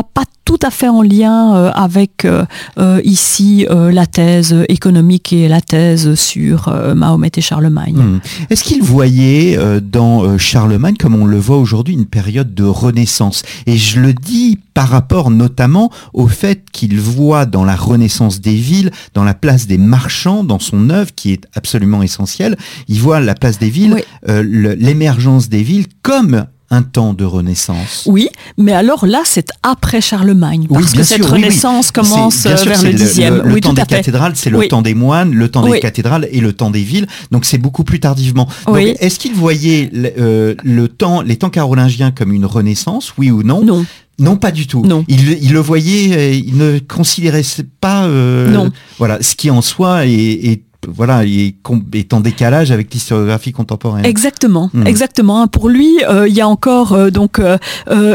[0.00, 2.44] pas, tout à fait en lien euh, avec euh,
[2.78, 7.96] euh, ici la thèse économique et la thèse sur Mahomet et Charlemagne.
[7.96, 8.20] Hmm.
[8.50, 13.42] Est-ce qu'il voyait dans Charlemagne, comme on le voit aujourd'hui, une période de renaissance?
[13.66, 18.54] Et je le dis par rapport notamment au fait qu'il voit dans la renaissance des
[18.54, 22.56] villes, dans la place des marchands, dans son œuvre qui est absolument essentielle,
[22.88, 28.04] il voit la place des villes, l'émergence des villes comme un temps de renaissance.
[28.06, 33.42] Oui, mais alors là, c'est après Charlemagne, parce que cette renaissance commence vers le dixième.
[33.42, 36.40] Le, le temps des cathédrales, c'est le temps des moines, le temps des cathédrales et
[36.40, 38.48] le temps des villes, donc c'est beaucoup plus tardivement.
[38.74, 43.62] Est-ce qu'il voyait euh, le temps, les temps carolingiens comme une renaissance, oui ou non?
[43.62, 43.84] Non.
[44.18, 44.84] Non, pas du tout.
[44.84, 45.04] Non.
[45.08, 47.42] Il, le voyait, euh, il ne considérait
[47.80, 48.70] pas, euh, non.
[48.98, 51.54] voilà, ce qui en soi est, est voilà, il
[51.92, 54.04] est en décalage avec l'historiographie contemporaine.
[54.04, 54.86] Exactement, hmm.
[54.86, 55.46] exactement.
[55.46, 57.58] Pour lui, euh, il y a encore euh, donc euh,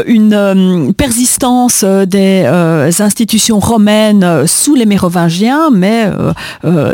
[0.06, 2.44] une persistance des
[3.00, 6.10] institutions romaines sous les Mérovingiens, mais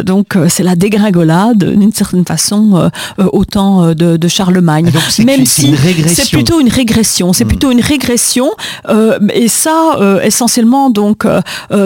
[0.03, 4.91] donc c'est la dégringolade d'une certaine façon au temps de, Charlemagne.
[4.95, 5.75] Ah, Même si
[6.07, 7.49] c'est plutôt une régression, c'est hmm.
[7.49, 8.51] plutôt une régression,
[9.33, 11.27] et ça essentiellement donc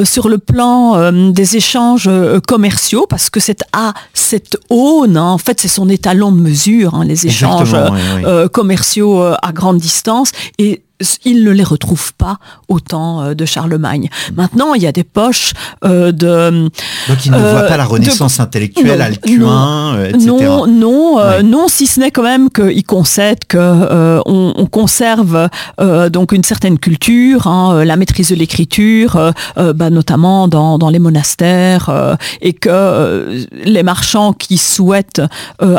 [0.05, 2.11] sur le plan des échanges
[2.47, 3.41] commerciaux, parce que
[4.15, 5.31] c'est cette aune, hein.
[5.31, 9.79] en fait c'est son étalon de mesure, hein, les échanges euh, commerciaux euh, à grande
[9.79, 10.83] distance, et
[11.25, 12.39] il ne les retrouve pas
[12.69, 14.09] au temps euh, de Charlemagne.
[14.37, 15.53] Maintenant, il y a des poches
[15.85, 16.69] euh, de...
[17.09, 20.27] Donc il ne voit pas la renaissance intellectuelle, Alcuin, etc.
[20.27, 25.49] Non, non, non, si ce n'est quand même qu'il concède que on, conserve
[26.11, 32.17] donc une certaine culture, hein, la maîtrise de l'écriture, bah, notamment dans, dans, les monastères,
[32.41, 35.23] et que les marchands qui souhaitent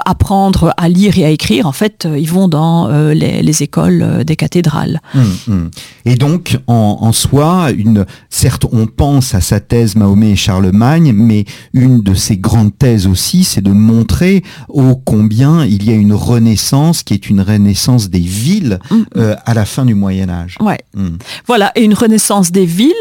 [0.06, 4.36] apprendre à lire et à écrire, en fait, ils vont dans les, les écoles des
[4.36, 5.00] cathédrales.
[5.16, 5.72] Hum, hum.
[6.06, 11.46] Et donc, en, soi, une, certes, on pense à sa thèse Mahomet et Charlemagne, mais
[11.74, 16.14] une de ses grandes thèses aussi, c'est de montrer ô combien il y a une
[16.14, 20.58] renaissance qui est une renaissance des villes hum, euh, à la fin du Moyen Âge.
[20.60, 20.80] Ouais.
[21.48, 22.94] Voilà, et une renaissance des villes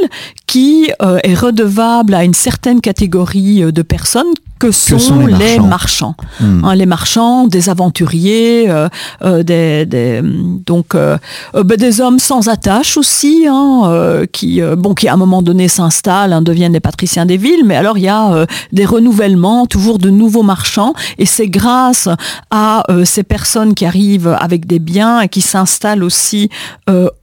[0.47, 4.27] qui euh, est redevable à une certaine catégorie euh, de personnes
[4.59, 6.65] que sont, les, marchands, hmm.
[6.65, 8.89] hein, les marchands, des aventuriers, euh,
[9.23, 11.17] euh, des, des, donc euh,
[11.55, 16.33] ben, des hommes sans attache aussi, hein, qui bon qui à un moment donné s'installent,
[16.33, 20.11] hein, deviennent des patriciens des villes, mais alors il y a des renouvellements, toujours de
[20.11, 22.09] nouveaux marchands, et c'est grâce
[22.51, 26.51] à ces personnes qui arrivent avec des biens et qui s'installent aussi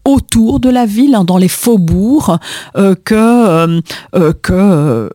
[0.06, 2.38] autour de la ville, dans les faubourgs,
[3.04, 3.82] que
[4.42, 5.10] que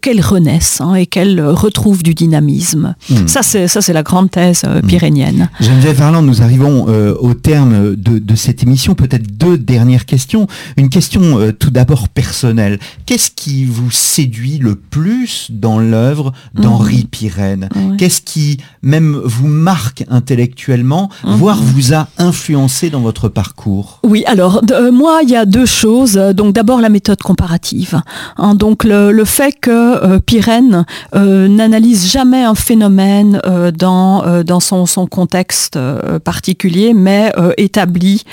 [0.00, 2.94] qu'elles renaissent et qu'elles retrouve du dynamisme.
[3.10, 3.26] Hmm.
[3.26, 4.86] Ça, c'est ça, c'est la grande thèse euh, hmm.
[4.86, 5.50] pyrénienne.
[5.60, 8.94] Geneviève Verland, nous arrivons euh, au terme de, cette émission.
[8.94, 10.46] Peut-être deux dernières questions.
[10.76, 12.78] Une question euh, tout d'abord personnelle.
[13.06, 17.04] Qu'est-ce qui vous séduit le plus dans l'œuvre d'Henri.
[17.10, 17.68] Pirenne?
[17.98, 24.00] Qu'est-ce qui même vous marque intellectuellement, voire vous a influencé dans votre parcours?
[24.04, 24.60] Oui, alors
[24.92, 26.12] moi, il y a deux choses.
[26.12, 28.02] Donc d'abord la méthode comparative.
[28.36, 28.54] Hein.
[28.54, 30.84] donc le, fait que Pirenne
[31.14, 35.78] euh, n'analyse jamais un phénomène euh, dans, euh, son, contexte
[36.22, 38.24] particulier, mais établit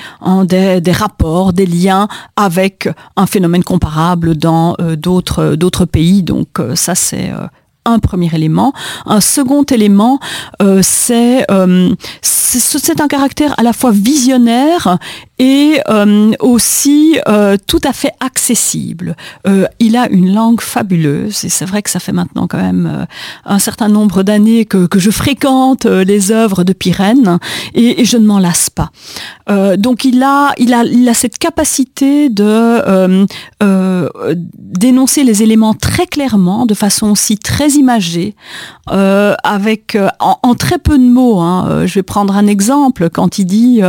[0.44, 6.22] des, des, rapports, des liens avec un phénomène comparable dans d'autres d'autres pays.
[6.22, 7.32] Donc ça c'est
[7.86, 8.74] un premier élément.
[9.06, 10.20] Un second élément,
[10.82, 11.46] c'est
[12.60, 14.98] c'est un caractère à la fois visionnaire
[15.40, 19.16] et euh, aussi euh, tout à fait accessible.
[19.48, 23.08] Euh, il a une langue fabuleuse et c'est vrai que ça fait maintenant quand même
[23.46, 27.40] un certain nombre d'années que, que, je fréquente les œuvres de Pirenne
[27.74, 28.92] et, et je ne m'en lasse pas.
[29.78, 33.26] donc il a, il, a, il a cette capacité de
[34.46, 38.36] dénoncer les éléments très clairement, de façon aussi très imagée,
[38.88, 41.40] avec en, en, très peu de mots.
[41.40, 41.86] Hein.
[41.86, 43.82] Je vais prendre un exemple quand il dit,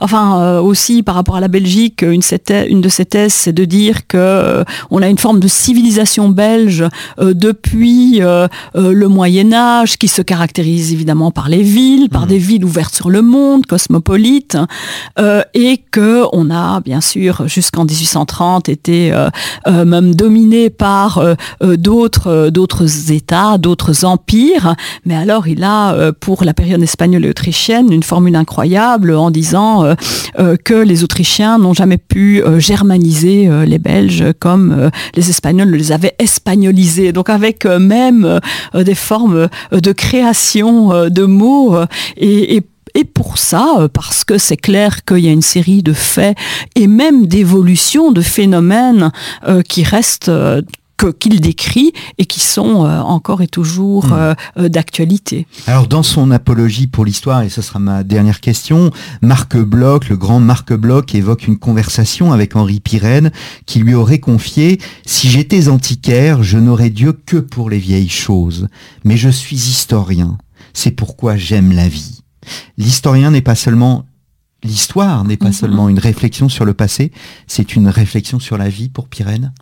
[0.00, 2.22] enfin aussi par rapport à la Belgique, une,
[2.68, 6.28] une de ses thèses, c'est de dire que euh, on a une forme de civilisation
[6.28, 6.84] belge
[7.18, 12.28] euh, depuis euh, le Moyen Âge, qui se caractérise évidemment par les villes, par mmh.
[12.28, 14.56] des villes ouvertes sur le monde, cosmopolites,
[15.54, 19.12] et que on a bien sûr jusqu'en 1830 été
[19.66, 21.22] même dominé par
[21.60, 23.06] d'autres d'autres
[23.58, 24.74] D'autres empires.
[25.04, 29.94] Mais alors il a pour la période espagnole et autrichienne une formule incroyable en disant
[30.64, 35.70] que les Autrichiens n'ont jamais pu euh, germaniser euh, les Belges comme euh, les Espagnols
[35.70, 37.12] les avaient espagnolisés.
[37.12, 38.40] Donc avec même
[38.74, 41.76] des formes de création de mots
[42.16, 42.62] et,
[43.14, 46.36] pour ça, parce que c'est clair qu'il y a une série de faits
[46.74, 49.12] et même d'évolutions, de phénomènes
[49.68, 50.30] qui restent
[51.04, 54.12] qu'il décrit et qui sont euh, encore et toujours hmm.
[54.12, 55.46] euh, euh, d'actualité.
[55.66, 58.90] Alors dans son apologie pour l'histoire, et ce sera ma dernière question,
[59.22, 63.30] Marc Bloch, le grand Marc Bloch, évoque une conversation avec Henri Pirenne
[63.66, 64.76] qui lui aurait confié⁇
[65.06, 68.68] Si j'étais antiquaire, je n'aurais Dieu que pour les vieilles choses,
[69.04, 70.38] mais je suis historien,
[70.72, 72.22] c'est pourquoi j'aime la vie.
[72.78, 74.04] L'historien n'est pas seulement
[74.62, 75.52] l'histoire n'est pas mhm.
[75.52, 77.12] seulement une réflexion sur le passé,
[77.46, 79.52] c'est une réflexion sur la vie pour Pirenne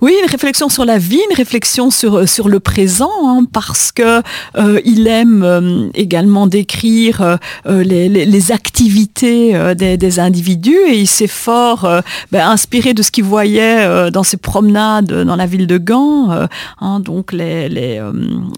[0.00, 3.92] Oui, une réflexion sur la vie, une réflexion sur, euh, sur le présent, hein, parce
[3.92, 4.22] que
[4.56, 11.26] euh, il aime euh, également décrire les, les, activités des, des, individus et il s'est
[11.26, 11.88] fort
[12.30, 16.48] ben, inspiré de ce qu'il voyait dans ses promenades dans la ville de Gand,
[16.80, 18.00] hein, donc les, les,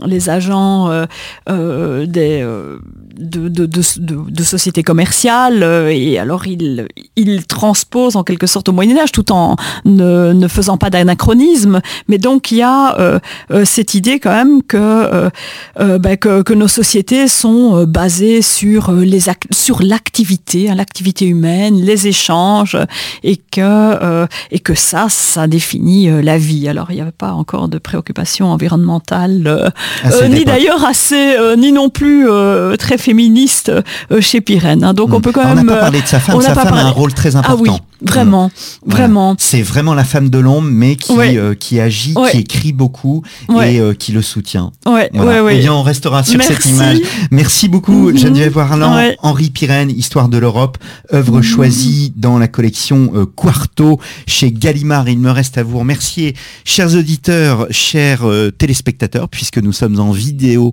[0.04, 0.90] les agents
[1.48, 2.44] des,
[3.18, 6.86] de, de, de, de sociétés commerciales et alors il,
[7.16, 11.80] il transpose en quelque sorte au Moyen Âge tout en ne, ne faisant pas d'anachronisme.
[12.08, 13.18] Mais donc il y a euh,
[13.50, 15.30] euh, cette idée quand même que,
[15.80, 19.20] euh, ben, que, que, nos sociétés sont basées sur, les
[19.50, 22.76] sur l'activité, hein, l'activité humaine, les échanges,
[23.22, 26.68] et que, et que ça, ça définit la vie.
[26.68, 29.72] Alors il n'y avait pas encore de préoccupation environnementale,
[30.28, 32.26] ni d'ailleurs assez, ni non plus
[32.78, 33.70] très féministe
[34.20, 34.84] chez Pyrène.
[34.84, 34.94] Hein.
[34.94, 35.22] Donc on Mm.
[35.22, 35.68] peut quand on même.
[35.78, 37.62] Pas parlé de sa femme, sa femme a un rôle très ah important.
[37.62, 37.70] oui,
[38.02, 38.50] vraiment,
[38.84, 38.96] Voilà.
[39.06, 39.34] vraiment.
[39.38, 41.36] C'est vraiment la femme de l'ombre, mais qui, Ouais.
[41.36, 42.30] euh, qui agit, Ouais.
[42.30, 43.74] qui écrit beaucoup Ouais.
[43.74, 44.72] et euh, qui le soutient.
[44.86, 45.30] Ouais, Voilà.
[45.32, 45.56] ouais, ouais.
[45.56, 46.98] Eh bien, on restera sur cette image.
[47.30, 48.18] Merci beaucoup, Mhm.
[48.18, 49.16] Geneviève Warland, Ouais.
[49.22, 50.78] Henri Pirenne, Histoire de l'Europe,
[51.12, 51.42] œuvre Mhm.
[51.42, 55.08] choisie dans la collection euh, Quarto chez Gallimard.
[55.08, 56.34] Il me reste à vous remercier,
[56.64, 58.22] chers auditeurs, chers
[58.58, 60.72] téléspectateurs, puisque nous sommes en vidéo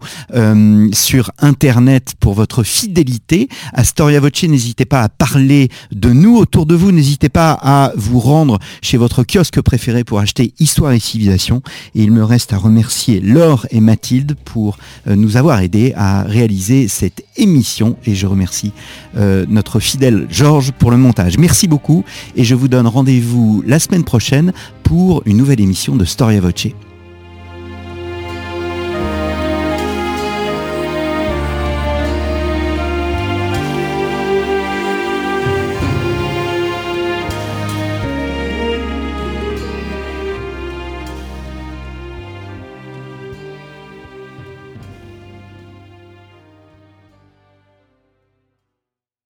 [0.94, 3.48] sur Internet pour votre fidélité.
[3.74, 6.92] À Storia Voce, n'hésitez pas à parler de nous autour de vous.
[6.92, 11.62] N'hésitez pas à vous rendre chez votre kiosque préféré pour acheter Histoire et Civilisation.
[11.96, 16.24] Et il me reste à remercier Laure et Mathilde pour euh, nous avoir aidés à
[16.24, 17.98] réaliser cette émission.
[18.06, 18.72] Et je remercie
[19.18, 21.38] euh, notre fidèle Georges pour le montage.
[21.38, 22.04] Merci beaucoup
[22.36, 24.54] et je vous donne rendez-vous la semaine prochaine
[24.84, 26.68] pour une nouvelle émission de Storia Voce.